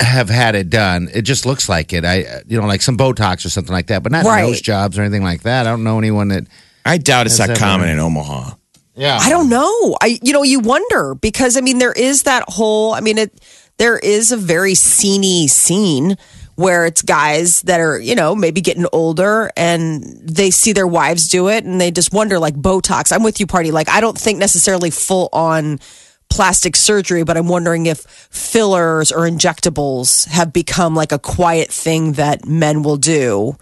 Have 0.00 0.28
had 0.28 0.54
it 0.54 0.70
done. 0.70 1.08
It 1.14 1.22
just 1.22 1.46
looks 1.46 1.68
like 1.68 1.92
it. 1.92 2.04
I, 2.04 2.42
you 2.46 2.60
know, 2.60 2.66
like 2.66 2.82
some 2.82 2.96
Botox 2.98 3.44
or 3.46 3.50
something 3.50 3.72
like 3.72 3.86
that, 3.86 4.02
but 4.02 4.12
not 4.12 4.24
Right. 4.24 4.42
nose 4.42 4.60
jobs 4.60 4.98
or 4.98 5.02
anything 5.02 5.22
like 5.22 5.42
that. 5.42 5.66
I 5.66 5.70
don't 5.70 5.84
know 5.84 5.98
anyone 5.98 6.28
that. 6.28 6.46
I 6.84 6.98
doubt 6.98 7.26
it's 7.26 7.38
Has 7.38 7.46
that 7.48 7.50
ever- 7.56 7.60
common 7.60 7.88
in 7.88 7.98
Omaha. 7.98 8.50
Yeah, 8.96 9.18
I 9.20 9.28
don't 9.30 9.48
know. 9.48 9.96
I 10.00 10.18
you 10.22 10.32
know 10.32 10.44
you 10.44 10.60
wonder 10.60 11.14
because 11.16 11.56
I 11.56 11.60
mean 11.62 11.78
there 11.78 11.92
is 11.92 12.24
that 12.24 12.44
whole 12.46 12.94
I 12.94 13.00
mean 13.00 13.18
it 13.18 13.32
there 13.76 13.98
is 13.98 14.30
a 14.30 14.36
very 14.36 14.74
sceney 14.74 15.48
scene 15.50 16.16
where 16.54 16.86
it's 16.86 17.02
guys 17.02 17.62
that 17.62 17.80
are 17.80 17.98
you 17.98 18.14
know 18.14 18.36
maybe 18.36 18.60
getting 18.60 18.86
older 18.92 19.50
and 19.56 20.04
they 20.22 20.50
see 20.52 20.72
their 20.72 20.86
wives 20.86 21.26
do 21.28 21.48
it 21.48 21.64
and 21.64 21.80
they 21.80 21.90
just 21.90 22.12
wonder 22.12 22.38
like 22.38 22.54
Botox. 22.54 23.10
I'm 23.12 23.24
with 23.24 23.40
you, 23.40 23.48
party. 23.48 23.72
Like 23.72 23.88
I 23.88 24.00
don't 24.00 24.16
think 24.16 24.38
necessarily 24.38 24.90
full 24.90 25.28
on 25.32 25.80
plastic 26.28 26.74
surgery, 26.76 27.22
but 27.22 27.36
I'm 27.36 27.48
wondering 27.48 27.86
if 27.86 28.00
fillers 28.30 29.12
or 29.12 29.20
injectables 29.20 30.26
have 30.28 30.52
become 30.52 30.94
like 30.94 31.12
a 31.12 31.18
quiet 31.18 31.70
thing 31.70 32.12
that 32.14 32.44
men 32.46 32.82
will 32.82 32.96
do 32.96 33.56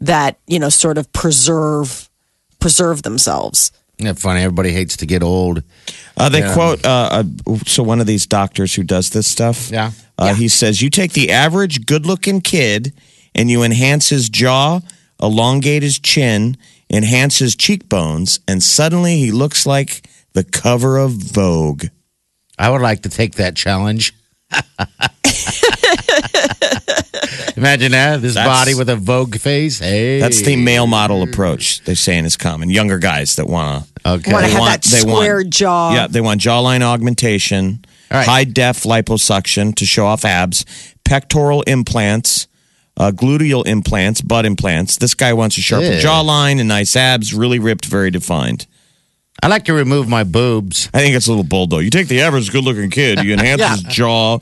that 0.00 0.38
you 0.46 0.58
know 0.58 0.68
sort 0.68 0.98
of 0.98 1.12
preserve 1.12 2.08
preserve 2.60 3.02
themselves. 3.02 3.72
Isn't 3.98 4.14
that 4.14 4.20
funny? 4.20 4.42
Everybody 4.42 4.72
hates 4.72 4.96
to 4.98 5.06
get 5.06 5.22
old. 5.22 5.62
Uh, 6.16 6.28
they 6.28 6.40
Yeah. 6.40 6.54
quote 6.54 6.84
uh, 6.86 7.22
uh, 7.46 7.56
so 7.66 7.82
one 7.82 8.00
of 8.00 8.06
these 8.06 8.26
doctors 8.26 8.74
who 8.74 8.82
does 8.84 9.10
this 9.10 9.26
stuff. 9.26 9.70
Yeah. 9.70 9.90
Uh, 10.16 10.34
He 10.34 10.48
says 10.48 10.80
you 10.82 10.90
take 10.90 11.12
the 11.14 11.30
average 11.32 11.86
good-looking 11.86 12.42
kid 12.42 12.92
and 13.34 13.50
you 13.50 13.62
enhance 13.62 14.08
his 14.08 14.28
jaw, 14.28 14.80
elongate 15.20 15.82
his 15.82 15.98
chin, 15.98 16.56
enhance 16.90 17.38
his 17.38 17.56
cheekbones, 17.56 18.38
and 18.46 18.62
suddenly 18.62 19.18
he 19.18 19.30
looks 19.32 19.66
like 19.66 20.08
the 20.32 20.44
cover 20.44 20.96
of 20.96 21.12
Vogue. 21.12 21.86
I 22.58 22.70
would 22.70 22.80
like 22.80 23.02
to 23.02 23.08
take 23.08 23.36
that 23.36 23.54
challenge. 23.56 24.14
Imagine 27.56 27.92
that 27.92 28.22
this 28.22 28.34
That's- 28.34 28.46
body 28.46 28.74
with 28.74 28.88
a 28.88 28.96
Vogue 28.96 29.36
face. 29.36 29.78
Hey, 29.80 30.20
That's 30.20 30.42
the 30.42 30.56
male 30.56 30.86
model 30.86 31.22
approach. 31.22 31.82
They're 31.84 31.94
saying 31.96 32.24
is 32.24 32.36
common. 32.36 32.70
Younger 32.70 32.98
guys 32.98 33.36
that 33.36 33.46
want 33.48 33.84
to 33.84 33.88
Okay. 34.10 34.32
Want 34.32 34.44
to 34.44 34.48
They 34.48 34.52
have 34.52 34.60
want- 34.60 34.82
that 34.82 34.90
they 34.90 35.02
want- 35.04 35.16
square 35.24 35.44
jaw. 35.44 35.92
Yeah, 35.94 36.06
they 36.06 36.20
want 36.20 36.40
jawline 36.40 36.82
augmentation, 36.82 37.84
All 38.10 38.18
right. 38.18 38.26
high 38.26 38.44
def 38.44 38.84
liposuction 38.84 39.74
to 39.74 39.84
show 39.84 40.06
off 40.06 40.24
abs, 40.24 40.64
pectoral 41.04 41.62
implants, 41.62 42.46
uh, 42.96 43.10
gluteal 43.10 43.66
implants, 43.66 44.20
butt 44.20 44.46
implants. 44.46 44.96
This 44.96 45.14
guy 45.14 45.32
wants 45.32 45.58
a 45.58 45.60
sharper 45.60 45.86
Yeah. 45.86 46.00
jawline 46.00 46.58
and 46.60 46.68
nice 46.68 46.94
abs, 46.96 47.34
really 47.34 47.58
ripped, 47.58 47.84
very 47.86 48.10
defined. 48.10 48.66
I 49.42 49.46
like 49.46 49.64
to 49.66 49.72
remove 49.72 50.08
my 50.08 50.24
boobs. 50.24 50.88
I 50.92 50.98
think 50.98 51.14
it's 51.14 51.26
a 51.26 51.30
little 51.30 51.44
bold 51.44 51.70
though. 51.70 51.78
You 51.78 51.90
take 51.90 52.08
the 52.08 52.22
average 52.22 52.50
good 52.50 52.64
looking 52.64 52.90
kid, 52.90 53.22
you 53.22 53.32
enhance 53.32 53.62
his 53.62 53.82
jaw, 53.82 54.38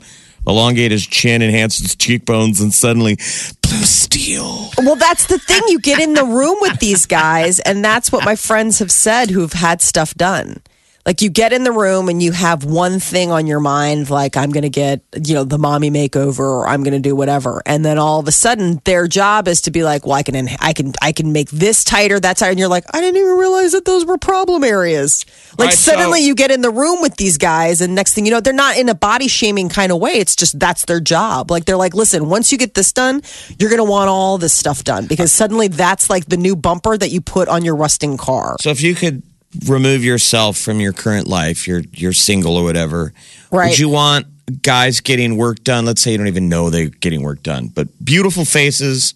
elongate 0.47 0.91
his 0.91 1.05
chin, 1.05 1.41
enhance 1.41 1.77
his 1.77 1.95
cheekbones, 1.95 2.61
and 2.61 2.73
suddenly 2.73 3.15
blue 3.61 3.83
steel. 3.83 4.69
Well, 4.77 4.95
that's 4.95 5.27
the 5.27 5.37
thing. 5.37 5.61
You 5.67 5.79
get 5.79 5.99
in 5.99 6.13
the 6.13 6.25
room 6.25 6.57
with 6.61 6.79
these 6.79 7.05
guys, 7.05 7.59
and 7.59 7.85
that's 7.85 8.11
what 8.11 8.25
my 8.25 8.35
friends 8.35 8.79
have 8.79 8.91
said 8.91 9.29
who've 9.29 9.53
had 9.53 9.81
stuff 9.81 10.15
done. 10.15 10.61
Like 11.07 11.21
you 11.21 11.29
get 11.29 11.53
in 11.53 11.63
the 11.63 11.71
room 11.71 12.09
and 12.09 12.21
you 12.21 12.33
have 12.33 12.65
one 12.65 12.99
thing 12.99 13.31
on 13.31 13.47
your 13.47 13.61
mind, 13.61 14.09
like 14.09 14.35
I'm 14.35 14.51
going 14.51 14.63
to 14.63 14.69
get, 14.69 14.99
you 15.25 15.35
know, 15.35 15.45
the 15.45 15.57
mommy 15.57 15.89
makeover 15.89 16.39
or 16.39 16.67
I'm 16.67 16.83
going 16.83 16.95
to 16.95 16.99
do 16.99 17.15
whatever. 17.15 17.63
And 17.65 17.85
then 17.85 17.97
all 17.97 18.19
of 18.19 18.27
a 18.27 18.33
sudden 18.33 18.81
their 18.83 19.07
job 19.07 19.47
is 19.47 19.61
to 19.61 19.71
be 19.71 19.85
like, 19.85 20.05
well, 20.05 20.15
I 20.15 20.23
can, 20.23 20.49
I 20.59 20.73
can, 20.73 20.91
I 21.01 21.13
can 21.13 21.31
make 21.31 21.49
this 21.49 21.85
tighter, 21.85 22.19
that 22.19 22.35
tighter. 22.35 22.49
And 22.51 22.59
you're 22.59 22.67
like, 22.67 22.83
I 22.93 22.99
didn't 22.99 23.21
even 23.21 23.37
realize 23.37 23.71
that 23.71 23.85
those 23.85 24.05
were 24.05 24.17
problem 24.17 24.65
areas. 24.65 25.25
Like 25.57 25.69
Right, 25.69 25.77
so- 25.77 25.93
suddenly 25.93 26.25
you 26.25 26.35
get 26.35 26.51
in 26.51 26.59
the 26.59 26.71
room 26.71 27.01
with 27.01 27.15
these 27.15 27.37
guys 27.37 27.79
and 27.79 27.95
next 27.95 28.13
thing 28.13 28.25
you 28.25 28.31
know, 28.31 28.41
they're 28.41 28.51
not 28.51 28.77
in 28.77 28.89
a 28.89 28.95
body 28.95 29.29
shaming 29.29 29.69
kind 29.69 29.93
of 29.93 29.99
way. 29.99 30.15
It's 30.15 30.35
just, 30.35 30.59
that's 30.59 30.83
their 30.83 30.99
job. 30.99 31.49
Like 31.49 31.63
they're 31.63 31.77
like, 31.77 31.93
listen, 31.93 32.27
once 32.27 32.51
you 32.51 32.57
get 32.57 32.73
this 32.73 32.91
done, 32.91 33.21
you're 33.57 33.69
going 33.69 33.77
to 33.79 33.89
want 33.89 34.09
all 34.09 34.37
this 34.37 34.53
stuff 34.53 34.83
done 34.83 35.07
because 35.07 35.31
suddenly 35.31 35.69
that's 35.69 36.09
like 36.09 36.25
the 36.25 36.35
new 36.35 36.57
bumper 36.57 36.97
that 36.97 37.11
you 37.11 37.21
put 37.21 37.47
on 37.47 37.63
your 37.63 37.77
rusting 37.77 38.17
car. 38.17 38.57
So 38.59 38.71
if 38.71 38.81
you 38.81 38.93
could 38.93 39.23
remove 39.65 40.03
yourself 40.03 40.57
from 40.57 40.79
your 40.79 40.93
current 40.93 41.27
life, 41.27 41.67
you're 41.67 41.83
you're 41.91 42.13
single 42.13 42.55
or 42.57 42.63
whatever, 42.63 43.13
Right. 43.51 43.69
would 43.69 43.79
you 43.79 43.89
want 43.89 44.27
guys 44.61 44.99
getting 44.99 45.37
work 45.37 45.63
done? 45.63 45.85
Let's 45.85 46.01
say 46.01 46.11
you 46.11 46.17
don't 46.17 46.27
even 46.27 46.49
know 46.49 46.69
they're 46.69 46.87
getting 46.89 47.21
work 47.23 47.43
done, 47.43 47.67
but 47.67 47.87
beautiful 48.03 48.45
faces 48.45 49.13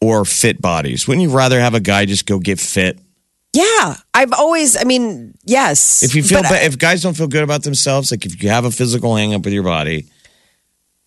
or 0.00 0.24
fit 0.24 0.60
bodies. 0.60 1.06
Wouldn't 1.08 1.22
you 1.28 1.34
rather 1.34 1.60
have 1.60 1.74
a 1.74 1.80
guy 1.80 2.04
just 2.04 2.26
go 2.26 2.38
get 2.38 2.60
fit? 2.60 2.98
Yeah. 3.52 3.96
I've 4.12 4.32
always, 4.32 4.76
I 4.76 4.82
mean, 4.84 5.34
yes. 5.44 6.02
If 6.02 6.14
you 6.16 6.22
feel 6.24 6.42
But, 6.42 6.50
ba- 6.50 6.64
if 6.64 6.76
guys 6.76 7.02
don't 7.02 7.16
feel 7.16 7.28
good 7.28 7.44
about 7.44 7.62
themselves, 7.62 8.10
like 8.10 8.26
if 8.26 8.42
you 8.42 8.48
have 8.48 8.64
a 8.64 8.70
physical 8.70 9.14
hang 9.16 9.32
up 9.32 9.44
with 9.44 9.54
your 9.54 9.62
body, 9.62 10.06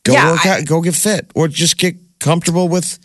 go 0.03 0.13
Yeah, 0.13 0.31
work 0.31 0.45
I- 0.45 0.49
out, 0.59 0.65
go 0.65 0.81
get 0.81 0.95
fit, 0.95 1.29
or 1.35 1.47
just 1.49 1.77
get 1.77 1.95
comfortable 2.19 2.69
with 2.69 2.97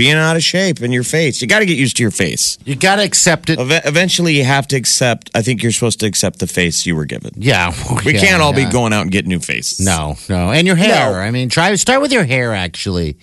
being 0.00 0.14
out 0.14 0.34
of 0.34 0.42
shape 0.42 0.80
in 0.80 0.92
your 0.92 1.02
face. 1.04 1.42
You 1.42 1.46
got 1.46 1.58
to 1.58 1.66
get 1.66 1.76
used 1.76 1.98
to 1.98 2.02
your 2.02 2.10
face. 2.10 2.56
You 2.64 2.74
got 2.74 2.96
to 2.96 3.02
accept 3.04 3.50
it. 3.50 3.60
Eve- 3.60 3.82
Eventually, 3.84 4.34
you 4.34 4.44
have 4.44 4.66
to 4.68 4.76
accept. 4.76 5.30
I 5.34 5.42
think 5.42 5.62
you're 5.62 5.72
supposed 5.72 6.00
to 6.00 6.06
accept 6.06 6.38
the 6.38 6.46
face 6.46 6.86
you 6.86 6.96
were 6.96 7.04
given. 7.04 7.32
Yeah, 7.36 7.74
We 8.06 8.14
yeah, 8.14 8.20
can't 8.20 8.40
all 8.40 8.58
yeah. 8.58 8.64
be 8.64 8.72
going 8.72 8.94
out 8.94 9.02
and 9.02 9.10
getting 9.10 9.28
new 9.28 9.40
faces. 9.40 9.84
No, 9.84 10.16
no, 10.30 10.50
and 10.52 10.66
your 10.66 10.76
hair. 10.76 11.12
No. 11.12 11.18
I 11.18 11.30
mean, 11.30 11.50
try 11.50 11.74
start 11.74 12.00
with 12.00 12.12
your 12.12 12.24
hair. 12.24 12.54
Actually, 12.54 13.18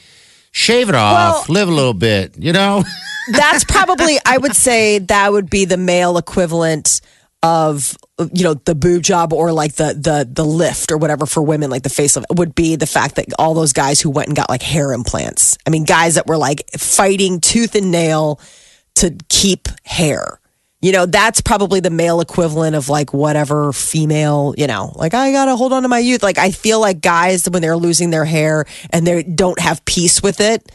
shave 0.52 0.90
it 0.90 0.96
off. 0.96 1.50
live 1.50 1.68
a 1.68 1.72
little 1.72 1.96
bit. 1.96 2.38
You 2.38 2.54
know. 2.54 2.84
that's 3.32 3.63
probably 3.63 4.18
I 4.24 4.38
would 4.38 4.56
say 4.56 5.00
that 5.00 5.32
would 5.32 5.50
be 5.50 5.66
the 5.66 5.78
male 5.78 6.18
equivalent 6.20 7.02
of 7.48 7.96
you 8.34 8.44
know 8.44 8.56
the 8.56 8.76
boob 8.76 9.04
job 9.04 9.32
or 9.32 9.52
like 9.52 9.76
the 9.76 9.94
the 9.94 10.28
the 10.30 10.44
lift 10.44 10.92
or 10.92 10.98
whatever 10.98 11.26
for 11.26 11.42
women 11.42 11.70
like 11.70 11.84
the 11.84 11.90
facelift 11.90 12.26
would 12.36 12.54
be 12.56 12.76
the 12.76 12.88
fact 12.88 13.16
that 13.16 13.26
all 13.40 13.54
those 13.54 13.74
guys 13.74 14.02
who 14.02 14.10
went 14.10 14.28
and 14.28 14.36
got 14.36 14.50
like 14.50 14.62
hair 14.62 14.92
implants. 14.92 15.58
I 15.66 15.70
mean 15.70 15.86
guys 15.86 16.16
that 16.16 16.28
were 16.28 16.38
like 16.38 16.64
fighting 16.78 17.40
tooth 17.40 17.76
and 17.76 17.92
nail 17.92 18.42
to 18.96 19.16
keep 19.30 19.68
hair. 19.84 20.40
You 20.82 20.92
know, 20.92 21.06
that's 21.08 21.42
probably 21.42 21.80
the 21.80 21.90
male 21.90 22.22
equivalent 22.22 22.76
of 22.76 22.88
like 22.88 23.12
whatever 23.12 23.74
female, 23.74 24.54
you 24.58 24.68
know, 24.68 24.92
like 24.96 25.16
I 25.16 25.32
got 25.32 25.46
to 25.46 25.56
hold 25.56 25.74
on 25.74 25.82
to 25.84 25.90
my 25.90 26.00
youth. 26.00 26.22
Like 26.22 26.38
I 26.38 26.52
feel 26.52 26.80
like 26.80 27.02
guys 27.02 27.50
when 27.50 27.62
they're 27.64 27.78
losing 27.78 28.12
their 28.12 28.26
hair 28.26 28.66
and 28.92 29.06
they 29.06 29.24
don't 29.24 29.60
have 29.60 29.84
peace 29.86 30.22
with 30.22 30.40
it, 30.40 30.72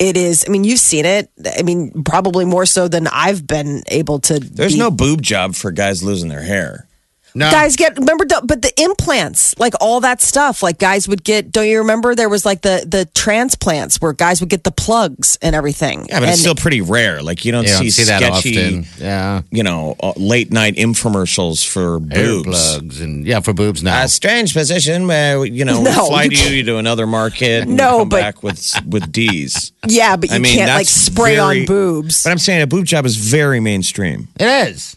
it 0.00 0.16
is, 0.16 0.44
I 0.48 0.50
mean, 0.50 0.64
you've 0.64 0.80
seen 0.80 1.04
it. 1.04 1.30
I 1.58 1.62
mean, 1.62 2.02
probably 2.04 2.46
more 2.46 2.64
so 2.66 2.88
than 2.88 3.06
I've 3.06 3.46
been 3.46 3.82
able 3.86 4.18
to. 4.20 4.40
There's 4.40 4.72
be- 4.72 4.78
no 4.78 4.90
boob 4.90 5.20
job 5.22 5.54
for 5.54 5.70
guys 5.70 6.02
losing 6.02 6.30
their 6.30 6.42
hair. 6.42 6.88
No. 7.34 7.50
guys 7.50 7.76
get 7.76 7.96
remember 7.98 8.24
the, 8.24 8.40
but 8.44 8.62
the 8.62 8.72
implants 8.82 9.58
like 9.58 9.74
all 9.80 10.00
that 10.00 10.20
stuff 10.20 10.62
like 10.62 10.78
guys 10.78 11.08
would 11.08 11.22
get 11.24 11.52
don't 11.52 11.66
you 11.68 11.78
remember 11.78 12.14
there 12.14 12.28
was 12.28 12.44
like 12.44 12.62
the 12.62 12.84
the 12.86 13.04
transplants 13.14 14.00
where 14.00 14.12
guys 14.12 14.40
would 14.40 14.50
get 14.50 14.64
the 14.64 14.70
plugs 14.72 15.38
and 15.42 15.54
everything 15.54 16.06
Yeah, 16.08 16.18
but 16.20 16.22
and 16.24 16.32
it's 16.32 16.40
still 16.40 16.54
pretty 16.54 16.80
rare. 16.80 17.22
Like 17.22 17.44
you 17.44 17.52
don't 17.52 17.62
You 17.64 17.68
see, 17.68 17.74
don't 17.82 17.90
see 17.90 18.04
that 18.04 18.22
sketchy, 18.22 18.58
often. 18.58 18.86
Yeah. 18.98 19.42
you 19.50 19.62
know, 19.62 19.96
uh, 20.02 20.12
late 20.16 20.50
night 20.52 20.74
infomercials 20.76 21.66
for 21.66 22.00
Hair 22.12 22.24
boobs. 22.26 22.48
plugs 22.48 23.00
and 23.00 23.24
yeah, 23.26 23.40
for 23.40 23.52
boobs 23.52 23.82
now. 23.82 24.02
A 24.04 24.08
strange 24.08 24.52
position 24.54 25.06
where 25.06 25.44
you 25.44 25.64
know 25.64 25.82
No, 25.90 25.90
we 26.04 26.08
fly 26.08 26.22
you 26.24 26.30
to 26.30 26.50
you 26.50 26.56
you 26.56 26.62
to 26.64 26.76
another 26.78 27.06
market 27.06 27.62
and 27.62 27.76
No, 27.76 27.98
come 27.98 28.08
but- 28.08 28.20
back 28.20 28.42
with 28.42 28.74
with 28.86 29.10
D's. 29.12 29.72
yeah 29.86 30.16
but 30.16 30.30
you 30.30 30.36
I 30.36 30.38
mean, 30.38 30.56
can't 30.56 30.70
like 30.70 30.86
spray 30.86 31.36
very- 31.36 31.60
on 31.60 31.66
boobs 31.66 32.24
But 32.24 32.30
I'm 32.30 32.38
saying 32.38 32.62
a 32.62 32.66
boob 32.66 32.84
job 32.86 33.06
is 33.06 33.16
very 33.16 33.60
mainstream. 33.60 34.28
it 34.38 34.68
is. 34.68 34.96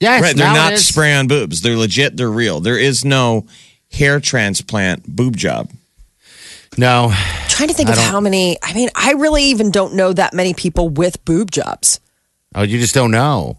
Yes, 0.00 0.22
right? 0.22 0.34
They're 0.36 0.52
not 0.52 0.78
spray 0.78 1.14
on 1.14 1.28
boobs. 1.28 1.60
They're 1.60 1.76
legit. 1.76 2.16
They're 2.16 2.30
real. 2.30 2.60
There 2.60 2.78
is 2.78 3.04
no 3.04 3.46
hair 3.92 4.18
transplant 4.20 5.06
boob 5.06 5.36
job. 5.36 5.70
No. 6.78 7.12
trying 7.48 7.68
to 7.68 7.74
think 7.74 7.88
I 7.88 7.92
of 7.92 7.98
don't- 7.98 8.08
how 8.10 8.20
many 8.20 8.56
i 8.62 8.72
mean 8.72 8.88
i 8.94 9.12
really 9.12 9.42
even 9.44 9.70
don't 9.72 9.94
know 9.94 10.12
that 10.12 10.32
many 10.32 10.54
people 10.54 10.88
with 10.88 11.22
boob 11.24 11.50
jobs 11.50 12.00
Oh, 12.54 12.62
you 12.62 12.78
just 12.80 12.94
don't 12.94 13.12
know. 13.12 13.58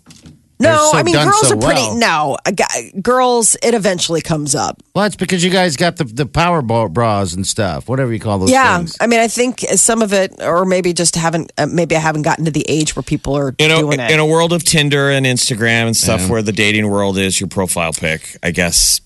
They're 0.61 0.73
no 0.73 0.89
so 0.91 0.97
i 0.97 1.03
mean 1.03 1.15
girls 1.15 1.47
so 1.47 1.55
are 1.55 1.59
pretty 1.59 1.81
well. 1.81 1.95
no 1.97 2.37
a 2.45 2.51
guy, 2.51 2.91
girls 3.01 3.55
it 3.63 3.73
eventually 3.73 4.21
comes 4.21 4.53
up 4.55 4.81
Well, 4.95 5.05
it's 5.05 5.15
because 5.15 5.43
you 5.43 5.49
guys 5.49 5.75
got 5.77 5.97
the 5.97 6.03
the 6.03 6.25
power 6.25 6.61
bra- 6.61 6.87
bras 6.87 7.33
and 7.33 7.45
stuff, 7.45 7.89
whatever 7.89 8.13
you 8.13 8.19
call 8.19 8.39
those 8.39 8.51
yeah 8.51 8.77
things. 8.77 8.95
i 9.01 9.07
mean 9.07 9.19
i 9.19 9.27
think 9.27 9.59
some 9.75 10.01
of 10.01 10.13
it 10.13 10.33
or 10.41 10.65
maybe 10.65 10.93
just 10.93 11.15
haven't 11.15 11.51
uh, 11.57 11.65
maybe 11.65 11.95
i 11.95 11.99
haven't 11.99 12.21
gotten 12.23 12.45
to 12.45 12.51
the 12.51 12.65
age 12.69 12.95
where 12.95 13.03
people 13.03 13.35
are 13.37 13.53
You 13.59 13.67
know, 13.67 13.79
doing 13.81 13.99
it 13.99 14.11
in 14.11 14.19
a 14.19 14.25
world 14.25 14.53
of 14.53 14.63
Tinder 14.63 15.09
and 15.09 15.25
Instagram 15.25 15.87
and 15.87 15.97
stuff, 15.97 16.29
where 16.29 16.41
the 16.41 16.51
dating 16.53 16.89
world 16.89 17.17
is 17.17 17.39
your 17.39 17.49
profile 17.49 17.93
pic, 17.93 18.37
I 18.43 18.51
guess 18.51 19.01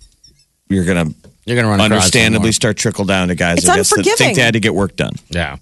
you're 0.69 0.85
gonna 0.85 1.07
You're 1.45 1.55
gonna 1.55 1.67
run 1.69 1.79
across 1.79 1.91
understandably 1.91 2.51
start 2.51 2.77
trickle 2.77 3.05
down 3.05 3.27
to 3.29 3.35
guys. 3.35 3.59
It's 3.59 3.69
I 3.69 3.75
guess 3.77 3.89
that 3.91 3.97
unforgiving. 3.99 4.17
think 4.17 4.35
they 4.37 4.41
had 4.41 4.53
to 4.55 4.59
get 4.59 4.73
work 4.73 4.95
done. 4.95 5.13
Yeah. 5.29 5.57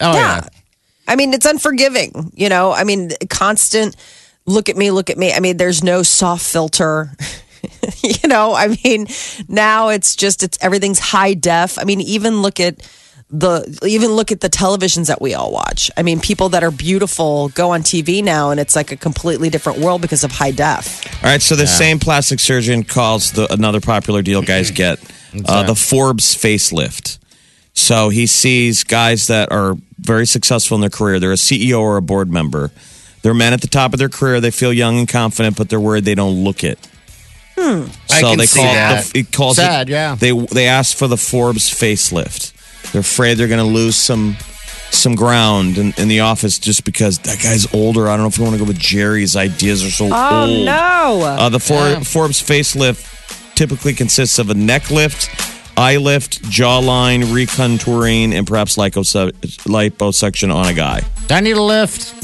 Oh 0.00 0.12
yeah. 0.14 0.36
yeah. 0.42 0.48
I 1.06 1.16
mean, 1.16 1.32
it's 1.32 1.46
unforgiving. 1.46 2.32
You 2.34 2.48
know, 2.50 2.72
I 2.72 2.84
mean, 2.84 3.12
constant 3.30 3.96
look 4.48 4.68
at 4.68 4.76
me, 4.76 4.90
look 4.90 5.10
at 5.10 5.18
me. 5.18 5.32
I 5.32 5.40
mean, 5.40 5.56
there's 5.56 5.84
no 5.84 6.02
soft 6.02 6.44
filter. 6.44 7.12
you 8.02 8.28
know, 8.28 8.54
I 8.54 8.76
mean, 8.82 9.06
now 9.46 9.88
it's 9.88 10.16
just 10.16 10.42
it's 10.42 10.58
everything's 10.60 10.98
high 10.98 11.34
def. 11.34 11.78
I 11.78 11.84
mean, 11.84 12.00
even 12.00 12.42
look 12.42 12.58
at 12.58 12.88
the 13.30 13.78
even 13.86 14.12
look 14.12 14.32
at 14.32 14.40
the 14.40 14.48
televisions 14.48 15.08
that 15.08 15.20
we 15.20 15.34
all 15.34 15.52
watch. 15.52 15.90
I 15.96 16.02
mean, 16.02 16.20
people 16.20 16.48
that 16.50 16.64
are 16.64 16.70
beautiful 16.70 17.50
go 17.50 17.70
on 17.70 17.82
TV 17.82 18.24
now 18.24 18.50
and 18.50 18.58
it's 18.58 18.74
like 18.74 18.90
a 18.90 18.96
completely 18.96 19.50
different 19.50 19.80
world 19.80 20.00
because 20.00 20.24
of 20.24 20.30
high 20.30 20.50
def. 20.50 21.06
All 21.22 21.30
right, 21.30 21.42
so 21.42 21.54
the 21.54 21.66
same 21.66 21.98
plastic 21.98 22.40
surgeon 22.40 22.84
calls 22.84 23.32
the 23.32 23.52
another 23.52 23.80
popular 23.80 24.22
deal 24.22 24.40
guys 24.40 24.70
get 24.84 24.98
uh, 25.44 25.64
the 25.64 25.74
Forbes 25.74 26.34
facelift. 26.34 27.18
So 27.74 28.08
he 28.08 28.26
sees 28.26 28.82
guys 28.82 29.26
that 29.28 29.52
are 29.52 29.76
very 29.98 30.26
successful 30.26 30.76
in 30.76 30.80
their 30.80 30.90
career. 30.90 31.20
They're 31.20 31.32
a 31.32 31.36
CEO 31.36 31.80
or 31.80 31.96
a 31.96 32.02
board 32.02 32.30
member. 32.30 32.70
They're 33.28 33.34
men 33.34 33.52
at 33.52 33.60
the 33.60 33.66
top 33.66 33.92
of 33.92 33.98
their 33.98 34.08
career. 34.08 34.40
They 34.40 34.50
feel 34.50 34.72
young 34.72 34.98
and 34.98 35.06
confident, 35.06 35.58
but 35.58 35.68
they're 35.68 35.78
worried 35.78 36.06
they 36.06 36.14
don't 36.14 36.44
look 36.44 36.64
it. 36.64 36.78
I 37.58 37.84
so 38.08 38.30
can 38.30 38.38
they 38.38 38.46
see 38.46 38.58
call 38.58 38.72
that. 38.72 39.04
it 39.06 39.12
the, 39.12 39.18
it 39.18 39.32
calls 39.32 39.56
Sad, 39.56 39.90
it, 39.90 39.92
yeah. 39.92 40.14
They 40.14 40.32
they 40.32 40.66
ask 40.66 40.96
for 40.96 41.06
the 41.08 41.18
Forbes 41.18 41.68
facelift. 41.68 42.90
They're 42.90 43.02
afraid 43.02 43.34
they're 43.34 43.46
going 43.46 43.58
to 43.58 43.70
lose 43.70 43.96
some 43.96 44.38
some 44.90 45.14
ground 45.14 45.76
in, 45.76 45.92
in 45.98 46.08
the 46.08 46.20
office 46.20 46.58
just 46.58 46.86
because 46.86 47.18
that 47.18 47.42
guy's 47.42 47.70
older. 47.74 48.08
I 48.08 48.12
don't 48.16 48.22
know 48.22 48.28
if 48.28 48.38
we 48.38 48.44
want 48.44 48.54
to 48.56 48.60
go 48.60 48.66
with 48.66 48.78
Jerry's 48.78 49.36
ideas 49.36 49.84
are 49.84 49.90
so 49.90 50.04
old. 50.06 50.14
Oh, 50.14 50.64
no. 50.64 51.22
Uh, 51.26 51.48
the 51.50 51.60
For- 51.60 52.02
Forbes 52.06 52.42
facelift 52.42 53.54
typically 53.56 53.92
consists 53.92 54.38
of 54.38 54.48
a 54.48 54.54
neck 54.54 54.90
lift, 54.90 55.28
eye 55.76 55.98
lift, 55.98 56.40
jawline 56.44 57.24
recontouring, 57.24 58.32
and 58.32 58.46
perhaps 58.46 58.78
lipo- 58.78 59.32
liposuction 59.66 60.50
on 60.54 60.64
a 60.66 60.72
guy. 60.72 61.02
I 61.28 61.40
need 61.40 61.58
a 61.58 61.62
lift. 61.62 62.14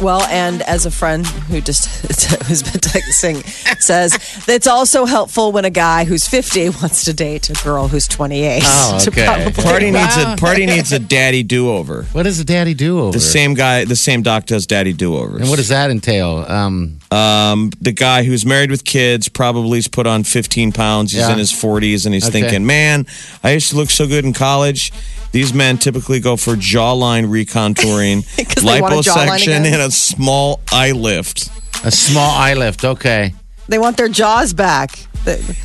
Well, 0.00 0.22
and 0.24 0.62
as 0.62 0.86
a 0.86 0.90
friend 0.90 1.26
who 1.26 1.60
just 1.60 1.86
who's 2.46 2.62
been 2.62 2.80
texting 2.80 3.44
says 3.80 4.16
it's 4.46 4.66
also 4.66 5.04
helpful 5.06 5.50
when 5.52 5.64
a 5.64 5.70
guy 5.70 6.04
who's 6.04 6.26
50 6.28 6.68
wants 6.70 7.04
to 7.06 7.12
date 7.12 7.50
a 7.50 7.54
girl 7.64 7.88
who's 7.88 8.06
28. 8.06 8.62
Oh, 8.64 8.98
okay. 9.08 9.24
probably- 9.24 9.62
Party 9.64 9.90
needs 9.90 10.16
a 10.16 10.36
party 10.36 10.66
needs 10.66 10.92
a 10.92 10.98
daddy 10.98 11.42
do 11.42 11.70
over. 11.70 12.04
What 12.12 12.26
is 12.26 12.38
a 12.38 12.44
daddy 12.44 12.74
do 12.74 13.00
over? 13.00 13.12
The 13.12 13.20
same 13.20 13.54
guy, 13.54 13.84
the 13.84 13.96
same 13.96 14.22
doc 14.22 14.46
does 14.46 14.66
daddy 14.66 14.92
do 14.92 15.16
overs. 15.16 15.40
And 15.40 15.50
what 15.50 15.56
does 15.56 15.68
that 15.68 15.90
entail? 15.90 16.44
Um, 16.48 16.98
Um, 17.10 17.70
the 17.80 17.92
guy 17.92 18.22
who's 18.24 18.44
married 18.46 18.70
with 18.70 18.84
kids 18.84 19.28
probably 19.28 19.78
has 19.78 19.88
put 19.88 20.06
on 20.06 20.24
15 20.24 20.72
pounds. 20.72 21.10
He's 21.12 21.20
Yeah. 21.22 21.32
in 21.32 21.38
his 21.38 21.50
40s 21.52 22.04
and 22.04 22.14
he's 22.14 22.28
Okay. 22.28 22.40
thinking, 22.42 22.66
man, 22.66 23.06
I 23.42 23.52
used 23.52 23.70
to 23.70 23.76
look 23.76 23.90
so 23.90 24.06
good 24.06 24.24
in 24.24 24.32
college. 24.34 24.92
These 25.32 25.52
men 25.52 25.78
typically 25.78 26.20
go 26.20 26.36
for 26.36 26.54
jawline 26.54 27.26
recontouring, 27.26 28.24
they 28.36 28.80
want 28.80 28.94
a 28.94 28.96
jawline 28.98 29.38
liposuction, 29.38 29.64
and 29.64 29.82
a 29.82 29.90
small 29.90 30.60
eye 30.72 30.92
lift. 30.92 31.48
a 31.84 31.90
small 31.90 32.30
eye 32.30 32.54
lift. 32.54 32.84
Okay. 32.84 33.34
They 33.68 33.78
want 33.78 33.96
their 33.96 34.08
jaws 34.08 34.52
back. 34.52 34.98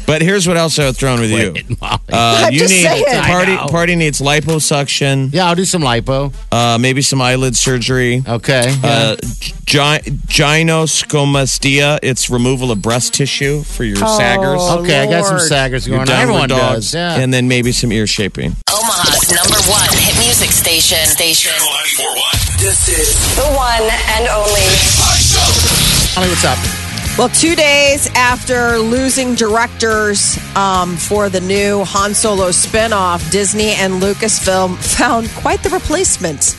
But 0.06 0.22
here's 0.22 0.46
what 0.46 0.58
else 0.58 0.78
I 0.78 0.88
would 0.88 0.98
throw 0.98 1.14
in 1.14 1.22
with 1.22 1.32
you. 1.32 1.52
Quit, 1.52 1.70
Molly. 1.82 2.00
Uh, 2.12 2.44
I'm 2.48 2.54
you 2.54 2.60
just 2.60 2.74
need 2.74 2.84
saying. 2.84 3.06
party. 3.24 3.54
I 3.54 3.62
know. 3.64 3.68
Party 3.68 3.96
needs 3.96 4.20
liposuction, 4.20 5.30
yeah, 5.32 5.46
I'll 5.46 5.56
do 5.56 5.64
some 5.64 5.82
lipo. 5.84 6.34
uh, 6.52 6.78
maybe 6.78 7.02
some 7.02 7.22
eyelid 7.22 7.56
surgery. 7.56 8.22
Okay. 8.28 8.76
Uh, 8.84 9.16
gi- 9.64 10.02
gynoscomastia, 10.28 12.00
it's 12.04 12.30
removal 12.30 12.72
of 12.72 12.82
breast 12.82 13.14
tissue 13.14 13.64
for 13.64 13.86
your 13.86 13.96
saggers. 13.98 14.60
okay, 14.82 15.00
I 15.02 15.06
got 15.10 15.24
some 15.26 15.38
Lord. 15.38 15.48
saggers 15.48 15.88
Your 15.88 15.98
going 15.98 16.02
on. 16.02 16.08
downward 16.08 16.22
Everyone 16.24 16.50
dogs, 16.50 16.92
does. 16.92 16.94
Yeah. 16.96 17.16
and 17.22 17.34
then 17.34 17.48
maybe 17.48 17.72
some 17.72 17.92
ear 17.94 18.06
shaping. 18.08 18.56
Omaha's 18.70 19.32
number 19.32 19.62
one 19.72 19.88
hit 19.94 20.18
music 20.20 20.52
station. 20.52 21.06
Station. 21.06 21.52
Channel 21.52 22.16
94.1. 22.20 22.60
This 22.60 22.88
is 22.90 23.36
The 23.38 23.48
one 23.56 23.84
and 24.18 24.28
only. 24.28 24.68
Molly, 26.16 26.28
what's 26.30 26.44
up? 26.44 26.58
Well, 27.16 27.30
two 27.30 27.56
days 27.56 28.10
after 28.16 28.80
losing 28.80 29.36
directors 29.36 30.36
um, 30.56 30.98
for 30.98 31.30
the 31.30 31.42
new 31.42 31.84
Han 31.84 32.16
Solo 32.16 32.50
spinoff, 32.50 33.30
Disney 33.32 33.74
and 33.74 34.02
Lucasfilm 34.02 34.78
found 34.98 35.30
quite 35.36 35.62
the 35.62 35.70
replacement. 35.70 36.58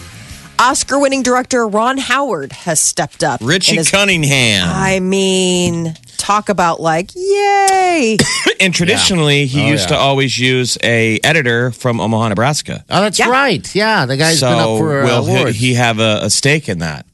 Oscar 0.61 1.01
winning 1.01 1.25
director 1.25 1.67
Ron 1.67 1.99
Howard 1.99 2.53
has 2.53 2.79
stepped 2.79 3.25
up. 3.25 3.41
Richie 3.43 3.73
and 3.73 3.81
is- 3.81 3.91
Cunningham. 3.91 4.69
I 4.73 5.01
mean, 5.01 5.95
talk 6.19 6.49
about 6.49 6.81
like, 6.81 7.11
yay. 7.17 8.17
and 8.61 8.73
traditionally, 8.73 9.47
he 9.47 9.65
Oh, 9.65 9.67
used 9.71 9.91
yeah. 9.91 9.97
to 9.97 10.03
always 10.03 10.39
use 10.39 10.79
a 10.85 11.19
editor 11.25 11.73
from 11.73 12.01
Omaha, 12.01 12.29
Nebraska. 12.29 12.85
Oh, 12.89 13.01
that's 13.01 13.19
Yeah. 13.19 13.29
right. 13.29 13.75
Yeah, 13.75 14.07
the 14.07 14.17
guy's 14.17 14.39
so 14.39 14.51
been 14.51 14.59
up 14.61 14.79
for 14.79 15.03
uh, 15.03 15.05
will 15.05 15.25
he, 15.27 15.35
awards. 15.37 15.57
he 15.57 15.75
have 15.75 15.99
a, 15.99 16.21
a 16.23 16.31
stake 16.31 16.69
in 16.69 16.79
that? 16.79 17.07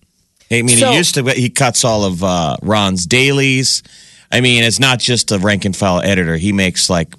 I 0.51 0.63
mean, 0.63 0.79
So- 0.79 0.91
he 0.91 0.97
used 0.97 1.15
to. 1.15 1.23
He 1.31 1.49
cuts 1.51 1.85
all 1.85 2.05
of 2.05 2.23
uh, 2.25 2.57
Ron's 2.63 3.07
dailies. 3.07 3.83
I 4.33 4.41
mean, 4.41 4.63
it's 4.65 4.81
not 4.81 4.99
just 5.01 5.33
a 5.33 5.39
rank 5.39 5.65
and 5.65 5.77
file 5.77 6.01
editor. 6.01 6.37
He 6.37 6.53
makes 6.53 6.89
like 6.89 7.15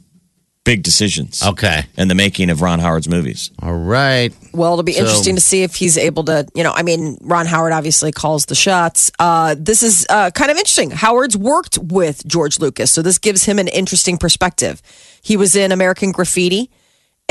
big 0.64 0.84
decisions. 0.84 1.42
Okay. 1.44 1.84
In 1.98 2.08
the 2.08 2.14
making 2.16 2.50
of 2.52 2.62
Ron 2.62 2.80
Howard's 2.80 3.10
movies. 3.10 3.50
All 3.62 3.74
right. 3.74 4.32
Well, 4.54 4.74
it'll 4.74 4.84
be 4.84 4.94
So- 4.94 5.00
interesting 5.00 5.36
to 5.36 5.42
see 5.42 5.64
if 5.64 5.76
he's 5.76 5.98
able 5.98 6.24
to, 6.26 6.46
you 6.54 6.64
know, 6.64 6.72
I 6.72 6.84
mean, 6.84 7.18
Ron 7.22 7.48
Howard 7.48 7.74
obviously 7.74 8.12
calls 8.12 8.46
the 8.46 8.54
shots. 8.56 9.12
Uh, 9.18 9.56
this 9.58 9.82
is 9.82 10.06
uh, 10.10 10.30
kind 10.32 10.52
of 10.52 10.58
interesting. 10.58 10.92
Howard's 10.92 11.36
worked 11.36 11.80
with 11.80 12.26
George 12.28 12.60
Lucas, 12.60 12.92
so 12.92 13.02
this 13.02 13.18
gives 13.18 13.44
him 13.46 13.58
an 13.60 13.68
interesting 13.70 14.18
perspective. 14.18 14.82
He 15.24 15.36
was 15.36 15.56
in 15.56 15.72
American 15.72 16.12
Graffiti 16.12 16.70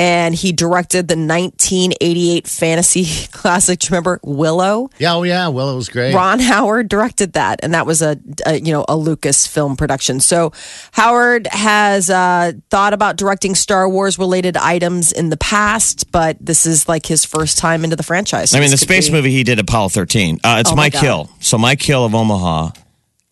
and 0.01 0.35
he 0.35 0.51
directed 0.53 1.09
the 1.09 1.15
1988 1.15 2.47
fantasy 2.49 3.27
classic. 3.33 3.81
Do 3.81 3.87
you 3.87 3.89
remember 3.91 4.19
Willow? 4.23 4.89
Yeah, 4.99 5.15
oh 5.15 5.23
yeah. 5.25 5.49
Willow 5.49 5.77
was 5.77 5.89
great. 5.91 6.15
Ron 6.15 6.41
Howard 6.41 6.89
directed 6.89 7.35
that, 7.35 7.61
and 7.63 7.75
that 7.75 7.87
was 7.87 8.01
a, 8.01 8.17
a 8.47 8.59
you 8.59 8.73
know 8.73 8.85
a 8.89 8.97
Lucas 8.97 9.47
film 9.47 9.77
production. 9.77 10.21
So 10.21 10.53
Howard 10.93 11.47
has 11.49 12.09
uh, 12.09 12.53
thought 12.71 12.93
about 12.95 13.17
directing 13.17 13.55
Star 13.55 13.89
Wars 13.89 14.19
related 14.19 14.57
items 14.57 15.13
in 15.13 15.29
the 15.29 15.37
past, 15.37 16.11
but 16.11 16.37
this 16.41 16.65
is 16.67 16.89
like 16.89 17.05
his 17.07 17.25
first 17.25 17.59
time 17.59 17.85
into 17.85 17.97
the 17.97 18.03
franchise. 18.03 18.51
So 18.53 18.59
I 18.59 18.61
mean, 18.61 18.71
the 18.71 18.77
space 18.79 19.09
be- 19.09 19.13
movie 19.13 19.31
he 19.31 19.45
did 19.45 19.59
Apollo 19.59 19.91
13. 19.91 20.39
Uh, 20.43 20.57
it's 20.61 20.71
Oh, 20.71 20.75
my 20.77 20.85
Mike 20.85 20.95
God. 20.95 21.03
Hill. 21.03 21.31
So 21.41 21.59
Mike 21.59 21.83
Hill 21.83 22.05
of 22.07 22.15
Omaha 22.15 22.71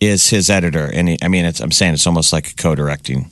is 0.01 0.29
his 0.31 0.51
editor, 0.51 0.91
and 0.93 1.09
he, 1.09 1.19
I 1.23 1.29
mean, 1.29 1.45
it's, 1.45 1.61
I'm 1.61 1.73
saying 1.73 1.95
it's 1.95 2.07
almost 2.07 2.33
like 2.33 2.57
co-directing. 2.57 3.31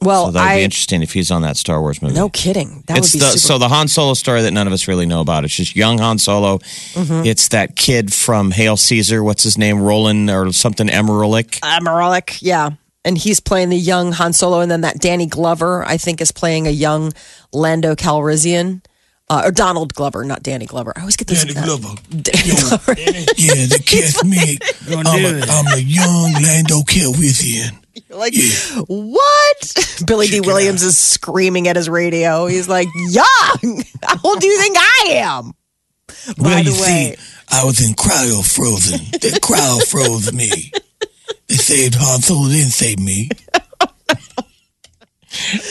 Well, 0.00 0.26
so 0.26 0.30
that'd 0.32 0.48
I 0.48 0.56
be 0.58 0.64
interesting 0.64 1.02
if 1.02 1.12
he's 1.12 1.30
on 1.32 1.42
that 1.42 1.56
Star 1.56 1.80
Wars 1.80 2.00
movie. 2.00 2.14
no 2.14 2.28
kidding. 2.28 2.84
That 2.86 2.98
it's 2.98 3.14
would 3.14 3.18
be 3.18 3.24
the, 3.24 3.30
super. 3.32 3.38
so 3.38 3.58
the 3.58 3.68
Han 3.68 3.88
Solo 3.88 4.14
story 4.14 4.42
that 4.42 4.52
none 4.52 4.68
of 4.68 4.72
us 4.72 4.86
really 4.86 5.06
know 5.06 5.20
about. 5.20 5.44
It's 5.44 5.54
just 5.54 5.74
young 5.74 5.98
Han 5.98 6.18
Solo. 6.18 6.58
Mm-hmm. 6.58 7.26
It's 7.26 7.48
that 7.48 7.74
kid 7.74 8.14
from 8.14 8.52
Hail 8.52 8.76
Caesar. 8.76 9.24
What's 9.24 9.42
his 9.42 9.58
name? 9.58 9.80
Roland 9.82 10.30
or 10.30 10.52
something 10.52 10.86
Emerilic. 10.86 11.58
Amaralik, 11.60 12.38
yeah. 12.40 12.70
And 13.04 13.18
he's 13.18 13.40
playing 13.40 13.70
the 13.70 13.76
young 13.76 14.12
Han 14.12 14.32
Solo, 14.32 14.60
and 14.60 14.70
then 14.70 14.82
that 14.82 15.00
Danny 15.00 15.26
Glover, 15.26 15.84
I 15.84 15.96
think, 15.96 16.20
is 16.20 16.30
playing 16.30 16.66
a 16.68 16.70
young 16.70 17.12
Lando 17.52 17.94
Calrissian. 17.94 18.82
Uh, 19.30 19.42
or 19.44 19.50
Donald 19.50 19.92
Glover, 19.92 20.24
not 20.24 20.42
Danny 20.42 20.64
Glover. 20.64 20.94
I 20.96 21.00
always 21.00 21.16
get 21.16 21.26
this. 21.28 21.44
Danny 21.44 21.58
uh, 21.58 21.64
Glover. 21.64 22.00
Danny 22.10 22.54
Glover. 22.60 22.94
Yeah, 22.96 23.66
the 23.66 23.82
cat's 23.84 24.24
me. 24.24 24.56
I'm 24.90 25.06
a, 25.06 25.44
I'm 25.46 25.66
a 25.76 25.80
young 25.80 26.32
Lando 26.42 26.80
Calrissian. 26.80 27.76
like, 28.10 28.34
what? 28.86 30.02
Billy 30.06 30.26
Dee 30.26 30.40
Williams 30.40 30.82
is 30.82 30.96
screaming 30.96 31.68
at 31.68 31.76
his 31.76 31.88
radio. 31.88 32.46
He's 32.46 32.68
like, 32.68 32.88
young? 32.94 33.82
How 34.02 34.20
old 34.24 34.40
do 34.40 34.46
you 34.46 34.58
think 34.60 34.76
I 34.78 35.08
am? 35.10 35.52
Well, 36.38 36.54
By 36.54 36.60
you 36.60 36.72
the 36.72 36.82
way, 36.82 37.16
see, 37.16 37.16
I 37.50 37.64
was 37.64 37.86
in 37.86 37.94
cryo 37.94 38.44
frozen. 38.44 38.98
The 39.12 39.38
cryo 39.42 39.82
froze 39.86 40.32
me. 40.32 40.72
They 41.48 41.54
saved 41.54 41.94
Han 41.96 42.20
Solo, 42.20 42.48
didn't 42.48 42.70
save 42.70 42.98
me. 42.98 43.30